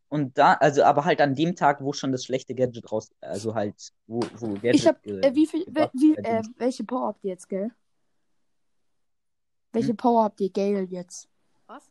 [0.09, 3.55] und da, also aber halt an dem Tag, wo schon das schlechte Gadget raus, also
[3.55, 4.75] halt, wo, wo Gadget.
[4.75, 7.71] Ich hab, äh, wie viel, gebufft wie, äh, welche Power habt ihr jetzt, gell?
[9.71, 9.81] Hm?
[9.81, 11.29] Welche Power habt ihr, Gale, jetzt?
[11.67, 11.91] Was?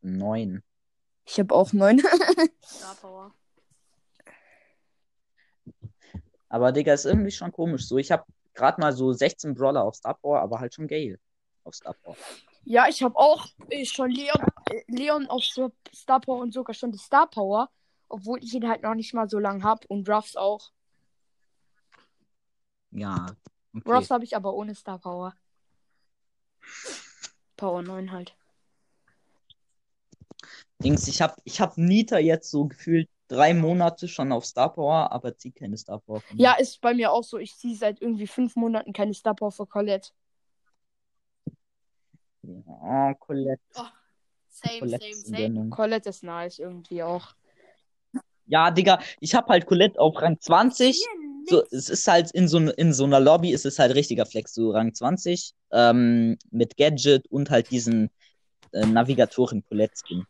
[0.00, 0.62] Neun.
[1.24, 2.00] Ich habe auch neun.
[2.64, 3.34] Star Power.
[6.48, 7.86] Aber Digga, ist irgendwie schon komisch.
[7.86, 11.18] So, ich habe gerade mal so 16 Brawler auf Star Power, aber halt schon Gale
[11.64, 12.16] auf Star Power.
[12.64, 16.92] Ja, ich habe auch äh, schon Leon, äh, Leon auf Star Power und sogar schon
[16.92, 17.70] die Star Power,
[18.08, 20.70] obwohl ich ihn halt noch nicht mal so lang habe und Ruffs auch.
[22.90, 23.26] Ja.
[23.74, 23.84] Okay.
[23.84, 25.34] Bros habe ich aber ohne Star Power.
[27.56, 28.34] Power 9 halt.
[30.78, 35.12] Dings, ich hab, ich hab Nita jetzt so gefühlt drei Monate schon auf Star Power,
[35.12, 36.20] aber zieh keine Star Power.
[36.20, 37.38] von Ja, ist bei mir auch so.
[37.38, 40.10] Ich ziehe seit irgendwie fünf Monaten keine Star Power für Colette.
[42.42, 43.60] Ja, Colette.
[43.76, 43.82] Oh,
[44.48, 45.36] same, Colette same, ist same.
[45.36, 45.70] Sendung.
[45.70, 47.34] Colette ist nice irgendwie auch.
[48.46, 51.04] Ja, Digga, ich hab halt Colette auf Rang 20.
[51.48, 54.54] So, es ist halt in so, in so einer Lobby, ist es halt richtiger Flex,
[54.54, 58.10] so Rang 20, ähm, mit Gadget und halt diesen
[58.72, 60.26] äh, Navigatoren Colette Skin.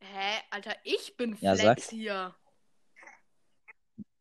[0.00, 1.90] Hä, Alter, ich bin Ja, Flex sag.
[1.90, 2.34] hier.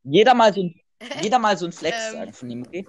[0.03, 0.81] Jeder mal so ein,
[1.21, 2.13] jeder mal so ein Flex Ähm.
[2.13, 2.87] sagen von ihm, okay?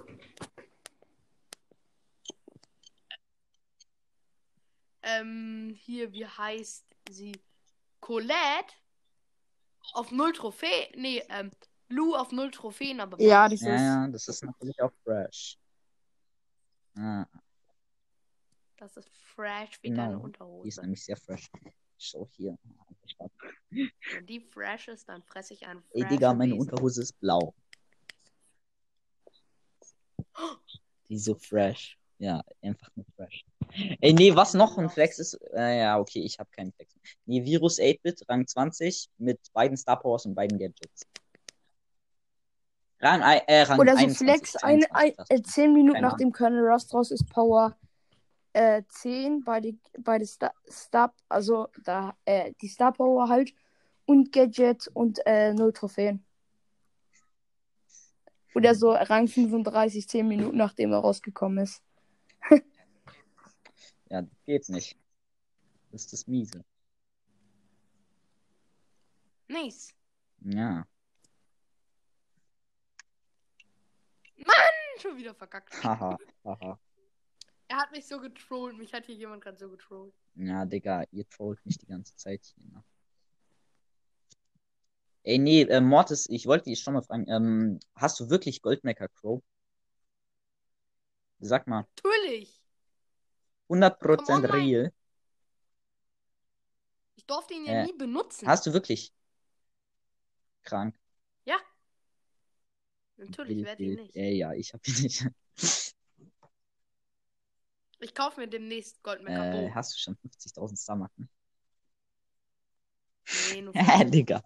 [5.01, 7.33] ähm, hier, wie heißt sie?
[7.99, 8.73] Colette
[9.93, 10.87] auf null Trophäen.
[10.95, 11.51] Nee, ähm,
[11.89, 13.81] Lou auf null Trophäen, aber Ja, das Ja, ist.
[13.81, 15.57] ja, das ist natürlich auch fresh.
[16.97, 17.25] Ah,
[18.77, 20.81] das ist fresh wie Genau, deine die ist Unterhose.
[20.81, 21.49] nämlich sehr fresh.
[21.97, 22.57] Schau hier.
[23.69, 26.69] Wenn die fresh ist, dann fresse ich einen Ey, Digga, meine Besen.
[26.71, 27.53] Unterhose ist blau.
[31.09, 31.97] Die ist so fresh.
[32.19, 33.45] Ja, einfach nur fresh.
[34.01, 35.35] Ey, nee, was noch ein Flex ist?
[35.53, 36.93] Äh, ja, okay, ich habe keinen Flex.
[37.25, 41.03] Nee, Virus 8-Bit, Rang 20, mit beiden Star Powers und beiden Gadgets.
[43.01, 45.31] Rang, äh, Rang Oder so 21, Flex, ein, 22 ein, fast.
[45.31, 47.75] äh, 10 Minuten Keine nachdem Colonel Rust raus ist, Power
[48.53, 53.53] äh, 10, beide, beide Star, Star, also da, äh, die Star Power halt
[54.05, 56.25] und Gadget und äh, 0 Trophäen.
[58.55, 61.81] Oder so Rang 35, 10 Minuten nachdem er rausgekommen ist.
[64.11, 64.97] Ja, das geht nicht.
[65.91, 66.65] Das ist das Miese.
[69.47, 69.93] Nice.
[70.39, 70.83] Ja.
[75.01, 75.83] Schon wieder verkackt.
[75.83, 76.79] Haha, haha.
[77.67, 78.77] Er hat mich so getrollt.
[78.77, 80.13] Mich hat hier jemand gerade so getrollt.
[80.35, 82.65] Ja, Digga, ihr trollt mich die ganze Zeit hier.
[82.65, 82.83] Ne?
[85.23, 89.07] Ey, nee, äh, Mortis, ich wollte dich schon mal fragen, ähm, hast du wirklich Goldmaker
[89.09, 89.43] Crow?
[91.39, 92.59] Sag mal, Natürlich.
[93.69, 94.93] 100% Come on, real?
[97.15, 98.47] Ich durfte ihn ja Äh, nie benutzen.
[98.47, 99.13] Hast du wirklich?
[100.63, 100.95] Krank.
[103.19, 104.15] Natürlich werde ich nicht.
[104.15, 105.27] Ey, ja, ich hab ihn nicht.
[108.01, 111.29] Ich kaufe mir demnächst Goldmecker Äh, hast du schon 50.000 Star-Marken?
[113.51, 114.41] Nee, nur Hä, Digga.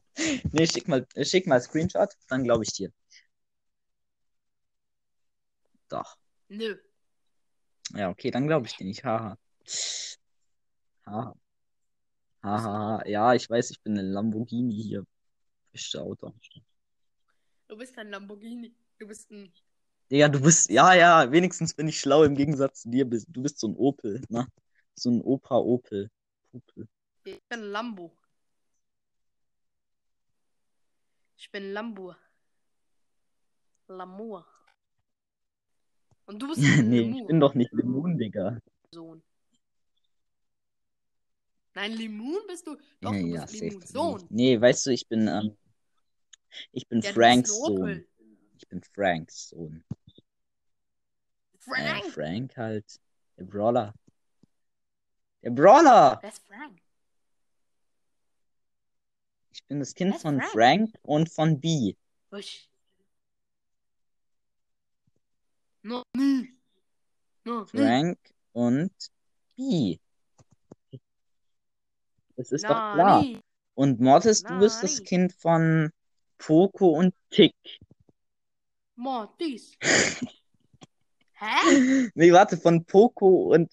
[0.52, 2.92] Nee, schick mal, äh, schick mal Screenshot, dann glaube ich dir.
[5.90, 6.18] Doch.
[6.50, 6.76] Nö.
[7.96, 9.04] Ja, okay, dann glaube ich dir nicht.
[9.04, 9.38] Haha.
[11.06, 11.34] Haha.
[12.44, 13.04] Haha.
[13.08, 15.06] Ja, ich weiß, ich bin ein Lamborghini hier.
[15.74, 16.34] Beste Auto.
[17.68, 18.74] Du bist kein Lamborghini.
[19.00, 19.52] Du bist ein.
[20.12, 23.06] Digga, du bist, ja, ja, wenigstens bin ich schlau im Gegensatz zu dir.
[23.06, 24.48] Du bist so ein Opel, ne?
[24.96, 26.12] So ein Opa Opel.
[26.52, 26.88] Opel.
[27.24, 28.16] Ich bin Lambo.
[31.38, 32.16] Ich bin Lambo.
[33.88, 34.46] Lamour.
[36.26, 37.22] Und du bist ein nee, Lemur.
[37.22, 38.60] ich bin doch nicht Lemon, Digga.
[38.92, 39.22] Sohn.
[41.76, 42.78] Nein, Limon bist du.
[43.02, 43.66] Doch, ja, du ja, bist safe.
[43.66, 44.26] Limons Sohn.
[44.30, 45.58] Nee, weißt du, ich bin, ähm,
[46.72, 48.06] ich bin Ja, Franks Sohn.
[48.58, 49.84] Ich bin Franks Sohn.
[51.54, 52.06] Äh, Frank.
[52.14, 53.00] Frank halt.
[53.38, 53.94] Der Brawler.
[55.42, 56.20] Der Brawler!
[56.22, 56.82] Wer ist Frank?
[59.52, 60.52] Ich bin das Kind von Frank?
[60.52, 61.96] Frank und von B.
[62.32, 62.70] Wusch.
[65.82, 66.04] No.
[66.16, 67.68] No, nie.
[67.68, 68.18] Frank
[68.54, 68.94] und
[69.58, 70.00] B.
[72.36, 73.26] Das ist doch klar.
[73.76, 75.04] Und Mortis, du bist das.
[75.04, 75.92] Kind von
[76.46, 77.56] Poco und Tick.
[78.96, 79.78] Mortis.
[81.40, 82.10] Hä?
[82.16, 83.72] Nee, warte, von Poco und.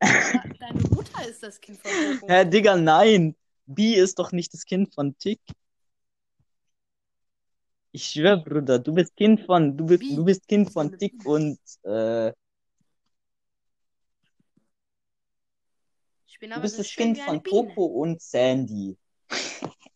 [0.00, 2.32] Deine Mutter ist das Kind von Poco.
[2.32, 3.34] Hä, Digga, nein.
[3.66, 5.40] B ist doch nicht das Kind von Tick.
[7.90, 11.58] Ich schwör, Bruder, du bist Kind von, du bist, du bist Kind von Tick und,
[11.82, 12.32] äh,
[16.26, 17.42] Ich bin du aber bist so das Kind von.
[17.42, 18.96] Poco und Sandy.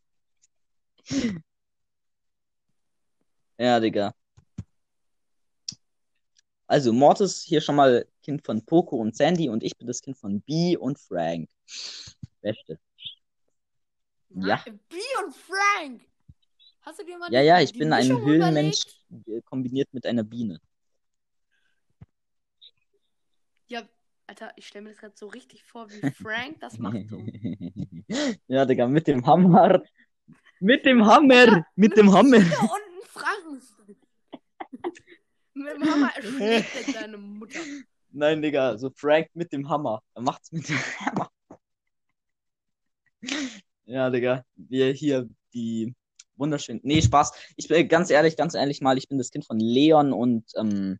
[3.58, 4.12] Ja, Digga.
[6.66, 10.18] Also, Mortis hier schon mal Kind von Poco und Sandy und ich bin das Kind
[10.18, 11.48] von B und Frank.
[12.42, 12.78] Beste.
[14.30, 14.62] Ja.
[14.66, 16.02] Nein, B und Frank.
[16.82, 19.28] Hast du dir mal Ja, ja, ich bin ein Mischung Höhlenmensch überlegt?
[19.28, 20.60] äh, kombiniert mit einer Biene.
[23.68, 23.82] Ja,
[24.26, 27.08] Alter, ich stelle mir das gerade so richtig vor, wie Frank das macht.
[27.08, 27.18] So.
[28.48, 29.82] ja, Digga, mit dem Hammer.
[30.60, 31.66] Mit dem Hammer!
[31.74, 32.38] Mit dem Hammer!
[32.38, 33.96] Ja, und ein Frankenstein.
[35.54, 37.60] Mit dem Hammer erschlägt er deine Mutter.
[38.10, 40.02] Nein, Digga, so Frank mit dem Hammer.
[40.14, 41.30] Er macht's mit dem Hammer.
[43.84, 45.94] Ja, Digga, wir hier die
[46.36, 46.80] wunderschön.
[46.82, 47.32] Nee, Spaß.
[47.56, 50.98] Ich bin ganz ehrlich, ganz ehrlich mal, ich bin das Kind von Leon und ähm,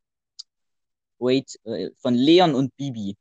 [1.19, 3.17] wait, äh, von Leon und Bibi.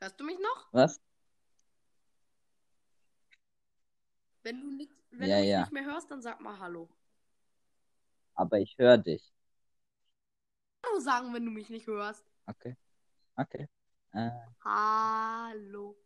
[0.00, 0.68] Hörst du mich noch?
[0.72, 1.00] Was?
[4.42, 5.60] Wenn du, nicht, wenn Ja, du mich ja.
[5.60, 6.88] nicht mehr hörst, dann sag mal Hallo.
[8.34, 9.32] Aber ich höre dich.
[10.84, 12.24] Hallo sagen, wenn du mich nicht hörst.
[12.46, 12.74] Okay.
[13.36, 13.68] Okay.
[14.12, 14.30] Äh,
[14.64, 15.96] Hallo.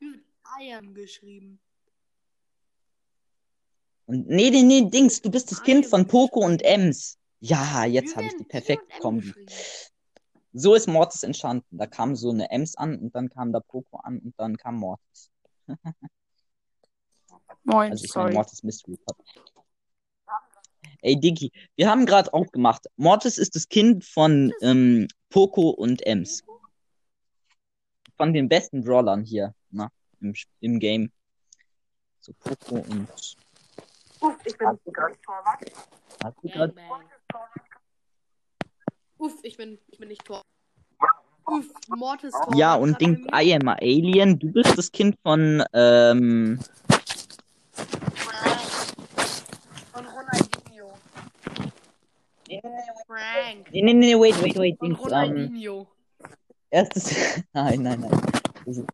[0.00, 0.24] Mit
[0.58, 1.60] Eiern geschrieben.
[4.06, 7.18] und nee, nee, nee, Dings, du bist das Ah, Kind von Poco und Ems.
[7.40, 9.26] Ja, jetzt habe ich die perfekte Kombi.
[9.26, 9.52] geschrieben?
[10.54, 11.78] So ist Mortis entstanden.
[11.78, 14.76] Da kam so eine Ems an und dann kam da Poco an und dann kam
[14.76, 15.30] Mortis.
[17.64, 18.34] Moin, Also ich meine sorry.
[18.34, 19.16] Mortis Mystery Pop.
[21.04, 22.86] Ey, Diggi, wir haben gerade auch gemacht.
[22.96, 26.44] Mortis ist das Kind von ähm, Poco und Ems.
[28.16, 31.10] Von den besten Brawlern hier, na, im, im Game.
[32.20, 33.08] So Poco und.
[34.44, 35.18] Ich bin Hast du grad-
[36.22, 37.02] Hast du Gangbang.
[39.18, 40.42] Uff, ich bin, ich bin nicht Tor.
[41.46, 42.54] Uff, Mortis Tor.
[42.56, 43.18] ja, und mir.
[43.34, 44.38] I am a Alien.
[44.38, 46.60] Du bist das Kind von, ähm,
[49.92, 50.92] Von Ronaldinho.
[53.06, 53.70] Frank.
[53.72, 55.86] nee, nee, nee, wait, wait, wait, Dings, ähm,
[56.70, 58.86] erstes, nein, nein, nein.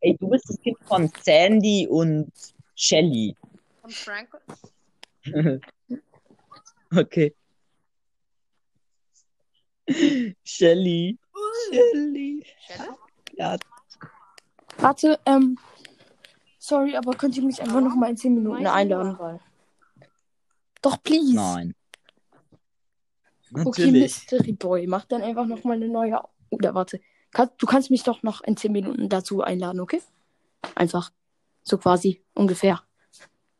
[0.00, 2.32] Ey, du bist das Kind von Sandy und
[2.74, 3.36] Shelly.
[3.82, 4.28] Von Frank.
[6.92, 7.32] Okay.
[10.42, 11.16] Shelly.
[11.72, 12.44] Shelly.
[12.66, 12.92] Shelly?
[13.36, 13.56] Ja,
[14.78, 15.58] Warte, ähm,
[16.58, 19.40] sorry, aber könnt ihr mich einfach noch mal in 10 Minuten einladen, weil.
[20.82, 21.34] Doch, please.
[21.34, 21.74] nein.
[23.52, 24.02] Okay, Natürlich.
[24.02, 26.20] Mystery Boy, mach dann einfach noch mal eine neue.
[26.50, 27.00] Oder warte,
[27.32, 30.02] kann, du kannst mich doch noch in 10 Minuten dazu einladen, okay?
[30.74, 31.10] Einfach.
[31.62, 32.82] So quasi, ungefähr.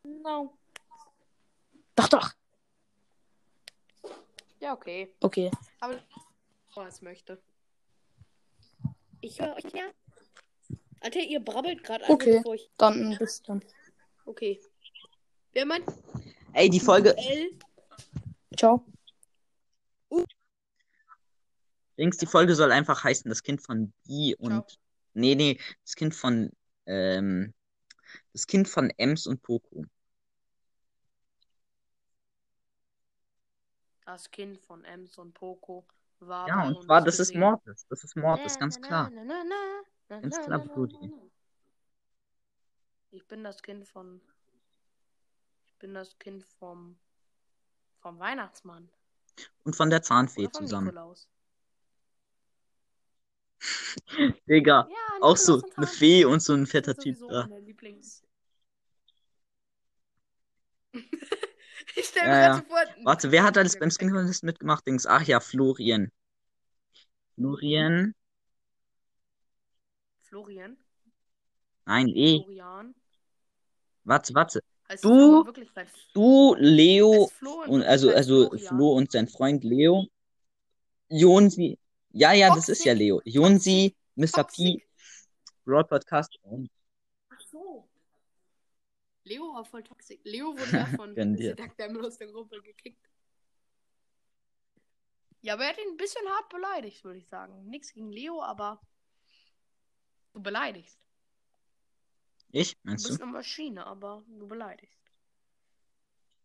[0.03, 0.57] No.
[1.95, 2.31] Doch, doch.
[4.59, 5.13] Ja, okay.
[5.19, 5.51] Okay.
[5.79, 5.99] Aber
[6.75, 7.41] oh, es möchte.
[9.21, 9.83] Ich höre euch ja.
[11.01, 12.37] Alter, ihr brabbelt gerade Okay.
[12.37, 12.69] bevor ich.
[12.77, 13.63] Dann bis dann.
[14.25, 14.61] Okay.
[15.53, 15.85] Wer meint
[16.53, 17.51] Ey, die Folge, L?
[18.57, 18.85] Ciao.
[22.01, 24.51] Dings, die Folge soll einfach heißen, das Kind von Bi und.
[24.51, 24.65] Ciao.
[25.13, 26.51] Nee, nee, das Kind von,
[26.87, 27.53] ähm,
[28.33, 29.85] das Kind von Ems und Poco.
[34.05, 35.85] Das Kind von Ems und Poco
[36.19, 37.41] war Ja, und zwar, das ist gesehen.
[37.41, 37.85] Mortis.
[37.87, 39.11] Das ist Mortis, ganz klar.
[39.13, 41.13] na, na, na, na, Ganz klar, Brudi.
[43.11, 44.21] Ich bin das Kind von.
[45.67, 46.97] Ich bin das Kind vom.
[47.99, 48.89] vom Weihnachtsmann.
[49.63, 50.87] Und von der Zahnfee zusammen.
[50.87, 51.27] Nikolaus.
[54.47, 57.47] Digga, Ja, auch so eine Zahnfee Fee und so ein fetter Typ da.
[61.95, 62.77] ich stell mir Ja, vor.
[63.03, 64.85] Warte, wer hat alles beim Skin Contest mitgemacht?
[64.85, 66.11] Dings, ach ja, Florian.
[67.35, 68.13] Florian?
[70.21, 70.77] Florian?
[71.85, 72.37] Nein, eh.
[72.39, 72.95] Florian?
[74.03, 74.61] Warte, warte.
[74.89, 75.45] Heißt Du-
[76.13, 77.31] Du, Leo,
[77.67, 78.77] und also, also Florian?
[78.77, 80.07] Flo und sein Freund Leo.
[81.09, 81.77] Jonsi.
[82.13, 82.99] Ja, ja, das ist ja Toxic.
[82.99, 83.21] Leo.
[83.25, 84.43] Jonsi, Mr.
[84.43, 84.87] P, Toxic.
[85.65, 86.69] Broad Podcast und
[87.29, 87.89] Ach so.
[89.23, 90.19] Leo war voll toxisch.
[90.23, 93.07] Leo wurde ja von Diamond aus der Gruppe gekickt.
[95.41, 97.65] Ja, aber er hat ihn ein bisschen hart beleidigt, würde ich sagen.
[97.69, 98.79] Nichts gegen Leo, aber
[100.33, 100.99] du beleidigst.
[102.51, 103.23] ich, Du meinst bist du?
[103.23, 104.99] eine Maschine, aber du beleidigst.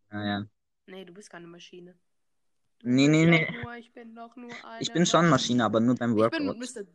[0.09, 0.47] Naja.
[0.87, 1.97] Nee, du bist keine Maschine.
[2.83, 3.47] Nee, nee, nee.
[3.63, 6.47] Nur, ich bin doch nur eine Ich bin schon Maschine, aber nur beim Ich bin
[6.47, 6.57] Workout.
[6.57, 6.85] Mr.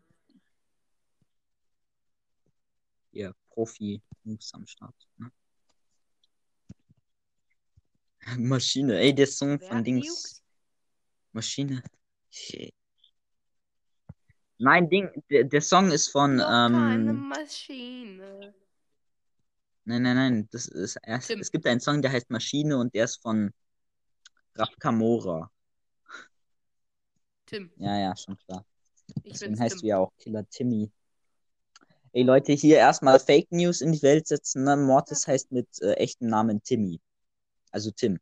[3.11, 4.95] Hier, Profi-Moves am Start.
[5.19, 5.31] Ne?
[8.39, 10.07] Maschine, ey, der Song Wer von Dings.
[10.07, 10.43] Nukes?
[11.33, 11.83] Maschine.
[12.31, 12.75] Shit.
[14.59, 18.55] Nein, Ding, der, der Song ist von, Doch keine ähm, Maschine.
[19.85, 21.41] nein, nein, nein, das ist erst, Tim.
[21.41, 23.53] es gibt einen Song, der heißt Maschine und der ist von
[24.55, 25.51] Raf Kamora.
[27.53, 27.71] Tim.
[27.77, 28.65] Ja, ja, schon klar.
[29.25, 29.83] Ich Deswegen heißt Tim.
[29.83, 30.91] du ja auch Killer Timmy.
[32.15, 34.65] Ey Leute, hier erstmal Fake News in die Welt setzen.
[34.65, 34.77] Ne?
[34.77, 37.01] Mortis heißt mit äh, echtem Namen Timmy.
[37.71, 38.19] Also Tim.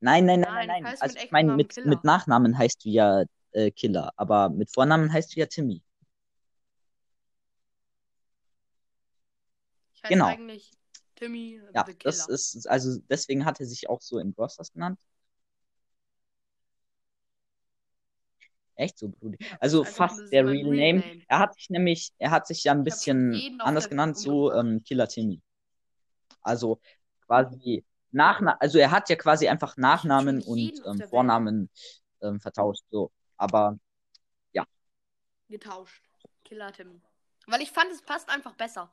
[0.00, 1.90] Nein, nein, nein, Nein, nein, Also mit ich meine, mit, Killer.
[1.90, 3.22] mit Nachnamen heißt du ja
[3.52, 5.82] äh, Killer, aber mit Vornamen heißt du ja Timmy.
[9.94, 10.26] Ich heiße Genau.
[10.26, 10.72] eigentlich
[11.14, 14.98] Timmy Ja, das ist, also deswegen hat er sich auch so in Brawl Stars genannt.
[18.74, 19.38] Echt so, Brudi.
[19.60, 21.00] Also einfach- fast das der Real Name.
[21.00, 21.22] Name.
[21.28, 24.82] Er hat sich nämlich, er hat sich ja ein bisschen anders der genannt, so ähm,
[24.84, 25.40] Killer Timmy.
[26.42, 26.80] Also
[27.26, 31.02] quasi Nachna also er hat ja quasi einfach Nachnamen und ähm.
[31.08, 31.70] Vornamen
[32.20, 33.10] ähm, vertauscht, so.
[33.36, 33.78] Aber
[35.48, 36.02] Getauscht.
[36.44, 36.98] Killer Timmy.
[37.46, 38.90] Weil ich fand, es passt einfach besser.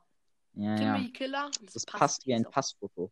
[0.52, 1.50] ja, ja, Timmy Killer.
[1.72, 2.44] das passt wie ein.
[2.44, 3.10] Passfoto.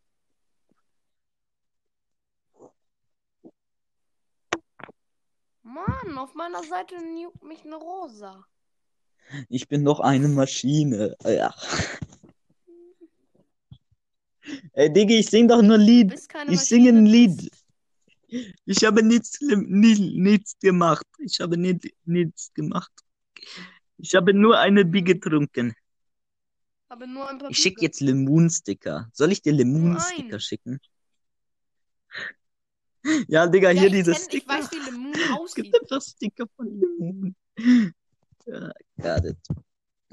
[5.87, 8.45] Mann, auf meiner Seite juckt mich eine Rosa.
[9.49, 11.17] Ich bin doch eine Maschine.
[11.25, 11.55] Ja.
[14.73, 16.15] Ey, Digga, ich sing doch nur Lied.
[16.49, 17.51] Ich singe ein Lied.
[18.65, 21.07] Ich habe nichts, nichts gemacht.
[21.19, 22.93] Ich habe nicht, nichts gemacht.
[23.99, 25.75] Ich habe nur eine Bier getrunken.
[26.89, 29.11] Aber nur ein paar Ich schicke jetzt Lemon-Sticker.
[29.13, 30.41] Soll ich dir Lemon-Sticker Nein.
[30.41, 30.81] schicken?
[33.29, 34.49] Ja, Digga, Ja, hier ich, diese kenn, ich Sticker.
[34.55, 34.91] weiß, wie
[35.45, 37.37] Es gibt einfach Sticker von Lemon.
[38.47, 39.37] Ja, got it.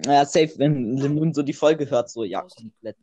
[0.05, 2.97] Ja, safe, wenn Lemon so die Folge hört, so, ja, komplett.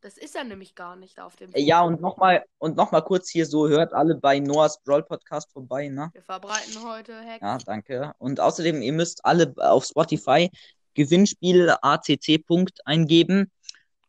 [0.00, 3.28] Das ist er nämlich gar nicht auf dem Ja, und nochmal, und noch mal kurz
[3.28, 6.10] hier so, hört alle bei Noahs Brawl Podcast vorbei, ne?
[6.12, 7.40] Wir verbreiten heute Hacks.
[7.40, 8.14] Ja, danke.
[8.18, 10.50] Und außerdem, ihr müsst alle auf Spotify
[10.94, 13.52] Gewinnspiel ACC Punkt eingeben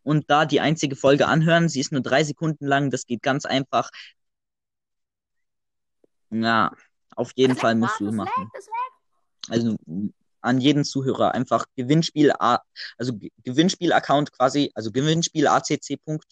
[0.04, 1.70] und da die einzige Folge anhören.
[1.70, 2.90] Sie ist nur drei Sekunden lang.
[2.90, 3.90] Das geht ganz einfach.
[6.32, 6.72] Ja,
[7.16, 8.52] auf jeden Das Fall lag, musst du das lag, machen.
[8.54, 9.54] das lag.
[9.56, 9.78] Also
[10.42, 16.26] an jeden Zuhörer einfach Gewinnspiel, also Ge- Gewinnspiel-Account quasi, also Gewinnspiel ACC Punkt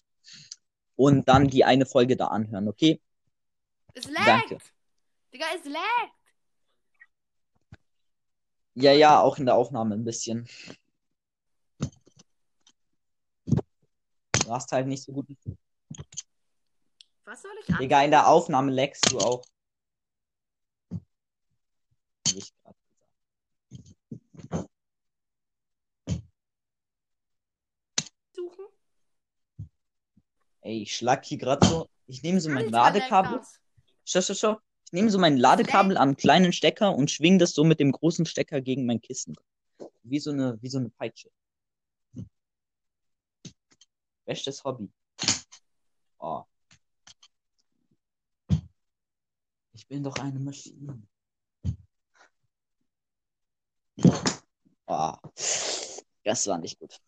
[0.95, 3.01] und dann die eine Folge da anhören, okay?
[3.93, 4.27] Es laggt.
[4.27, 4.57] Danke.
[5.33, 6.13] Digga, es laggt.
[8.75, 10.47] Ja, ja, auch in der Aufnahme ein bisschen.
[13.47, 15.25] Du hast halt nicht so gut.
[17.25, 17.79] Was soll ich an?
[17.79, 19.43] Digga, in der Aufnahme leckst du auch.
[22.27, 23.11] Hab ich grad gesagt.
[28.33, 28.65] suchen?
[30.67, 31.89] Ey, ich schlag hier gerade so.
[32.07, 33.39] Ich nehme so mein Ladekabel.
[34.03, 34.57] Schau, schau, schau.
[34.83, 38.25] Ich nehme so mein Ladekabel am kleinen Stecker und schwing das so mit dem großen
[38.25, 39.37] Stecker gegen mein Kissen.
[40.03, 41.31] Wie so eine, wie so eine Peitsche.
[44.25, 44.91] Bestes Hobby.
[46.19, 46.43] Oh.
[49.71, 51.01] Ich bin doch eine Maschine.
[54.85, 55.13] Oh.
[56.25, 56.99] Das war nicht gut.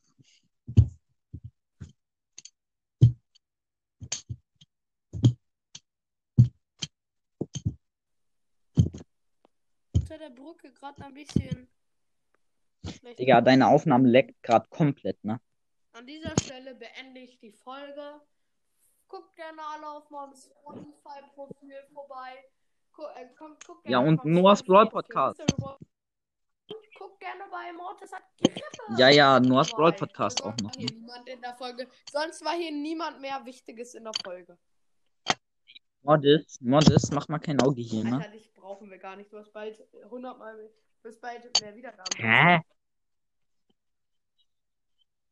[10.19, 11.67] Der Brücke gerade ein bisschen.
[12.85, 13.19] schlecht.
[13.19, 15.39] Digga, deine Aufnahme leckt gerade komplett, ne?
[15.93, 18.21] An dieser Stelle beende ich die Folge.
[19.07, 22.45] Guckt gerne alle auf meinem Spotify-Profil vorbei.
[22.93, 24.87] Gu äh, kommt, guckt Ja, gerne und auf meinem Noahs Brawl.
[24.87, 25.41] Podcast.
[26.97, 28.23] Guckt gerne bei Mortis hat.
[28.97, 29.93] Ja, ja, Noahs Brawl.
[29.93, 30.71] Podcast auch noch.
[31.57, 31.87] Folge.
[32.11, 34.57] Sonst war hier niemand mehr Wichtiges in der Folge.
[36.01, 38.17] Modest, Modest, mach mal kein Auge hier, ne?
[38.17, 38.37] Alter,
[38.69, 39.33] brauchen wir gar nicht.
[39.33, 40.69] Du hast bald 100 Mal,
[41.01, 42.15] du hast bald mehr Wiedergaben.
[42.17, 42.59] Hä?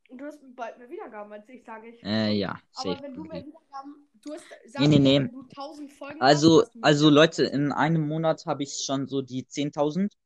[0.10, 2.04] Und du hast bald mehr Wiedergaben als ich, sage ich.
[2.04, 3.04] Äh, ja, Aber safe.
[3.04, 3.46] wenn du mehr.
[3.46, 5.20] Wiedergaben, du hast, sag Nee, nee, nee.
[5.20, 7.10] wenn du 1000 Folgen Also, hast, mehr also.
[7.12, 10.18] Leute, in einem Monat habe ich schon so die 10.000,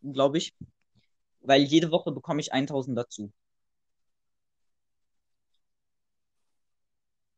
[0.00, 0.54] glaube ich.
[1.40, 3.32] Weil jede Woche bekomme ich 1.000 dazu.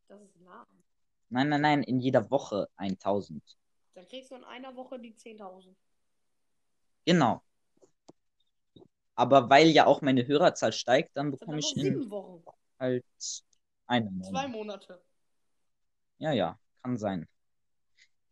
[0.07, 0.66] Das ist nah.
[1.31, 3.41] Nein, nein, nein, in jeder Woche 1.000.
[3.95, 5.76] Dann kriegst du in einer Woche die 10.000.
[7.07, 7.42] Genau.
[9.14, 12.45] Aber weil ja auch meine Hörerzahl steigt, dann bekomme ich in Wochen.
[12.78, 14.49] halt Zwei Monat.
[14.49, 15.03] Monate.
[16.18, 17.28] Ja, ja, kann sein.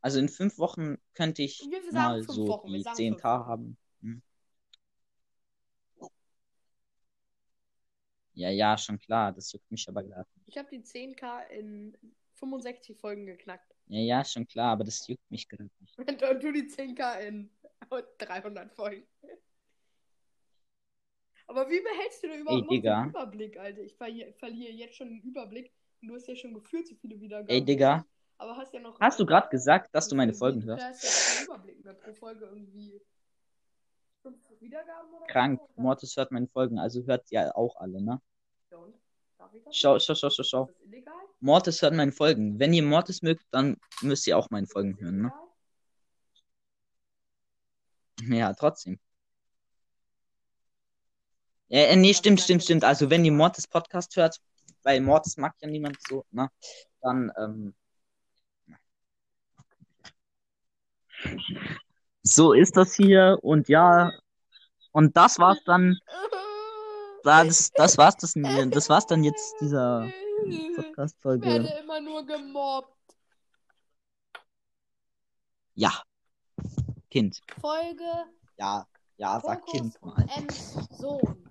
[0.00, 3.48] Also in fünf Wochen könnte ich mal so Wochen, die sagen 10k fünf Wochen.
[3.48, 3.76] haben.
[4.00, 4.22] Hm.
[8.34, 9.32] Ja, ja, schon klar.
[9.32, 10.28] Das juckt mich aber gerade.
[10.46, 11.96] Ich habe die 10k in
[12.34, 13.71] 65 Folgen geknackt.
[13.86, 15.98] Ja, ja, schon klar, aber das juckt mich gerade nicht.
[15.98, 17.50] Und du die 10k in
[18.18, 19.06] 300 Folgen.
[21.46, 23.82] Aber wie behältst du denn überhaupt Ey, den Überblick, Alter?
[23.82, 25.72] Ich verliere, verliere jetzt schon den Überblick.
[26.00, 27.50] Und du hast ja schon gefühlt so viele Wiedergaben.
[27.50, 28.06] Ey, Digga.
[28.38, 28.98] Aber hast ja noch.
[28.98, 30.82] Hast du gerade gesagt, dass du meine Folgen hörst?
[30.82, 33.00] Da ist ja kein Überblick mehr pro Folge irgendwie.
[34.22, 35.60] 50 Wiedergaben oder Krank.
[35.60, 35.82] Oder?
[35.82, 38.20] Mortis hört meine Folgen, also hört ihr auch alle, ne?
[38.70, 38.94] Ja, und?
[39.70, 40.70] Schau, schau, schau, schau, schau.
[41.40, 42.58] Mortis hört meine Folgen.
[42.58, 45.32] Wenn ihr Mortis mögt, dann müsst ihr auch meine Folgen hören, ne?
[48.28, 49.00] Ja, trotzdem.
[51.68, 52.84] Äh, äh, nee, stimmt, stimmt, stimmt.
[52.84, 54.40] Also, wenn ihr Mortis Podcast hört,
[54.82, 56.50] weil Mortis mag ja niemand so, ne?
[57.00, 57.74] Dann, ähm,
[62.22, 64.12] so ist das hier und ja,
[64.92, 65.98] und das war's dann,
[67.24, 68.34] das, das war's das,
[68.70, 70.08] das war's dann jetzt dieser
[70.46, 71.46] Ich Podcast-Folge.
[71.46, 72.88] werde immer nur gemobbt.
[75.74, 76.02] Ja.
[77.10, 77.40] Kind.
[77.60, 78.04] Folge
[78.58, 80.28] Ja, ja, sag Fokus Kind und mal.
[80.36, 81.50] Ems Sohn.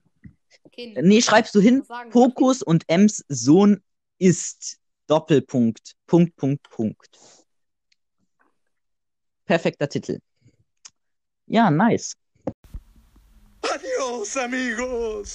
[0.72, 0.98] Kind.
[1.02, 1.84] Nee, schreibst du hin?
[2.10, 3.84] Fokus und Ems Sohn
[4.20, 7.20] ist Doppelpunkt, Punkt, Punkt, Punkt.
[9.46, 10.20] Perfekter Titel.
[11.48, 12.16] Ja, nice.
[13.62, 15.30] Adios, amigos.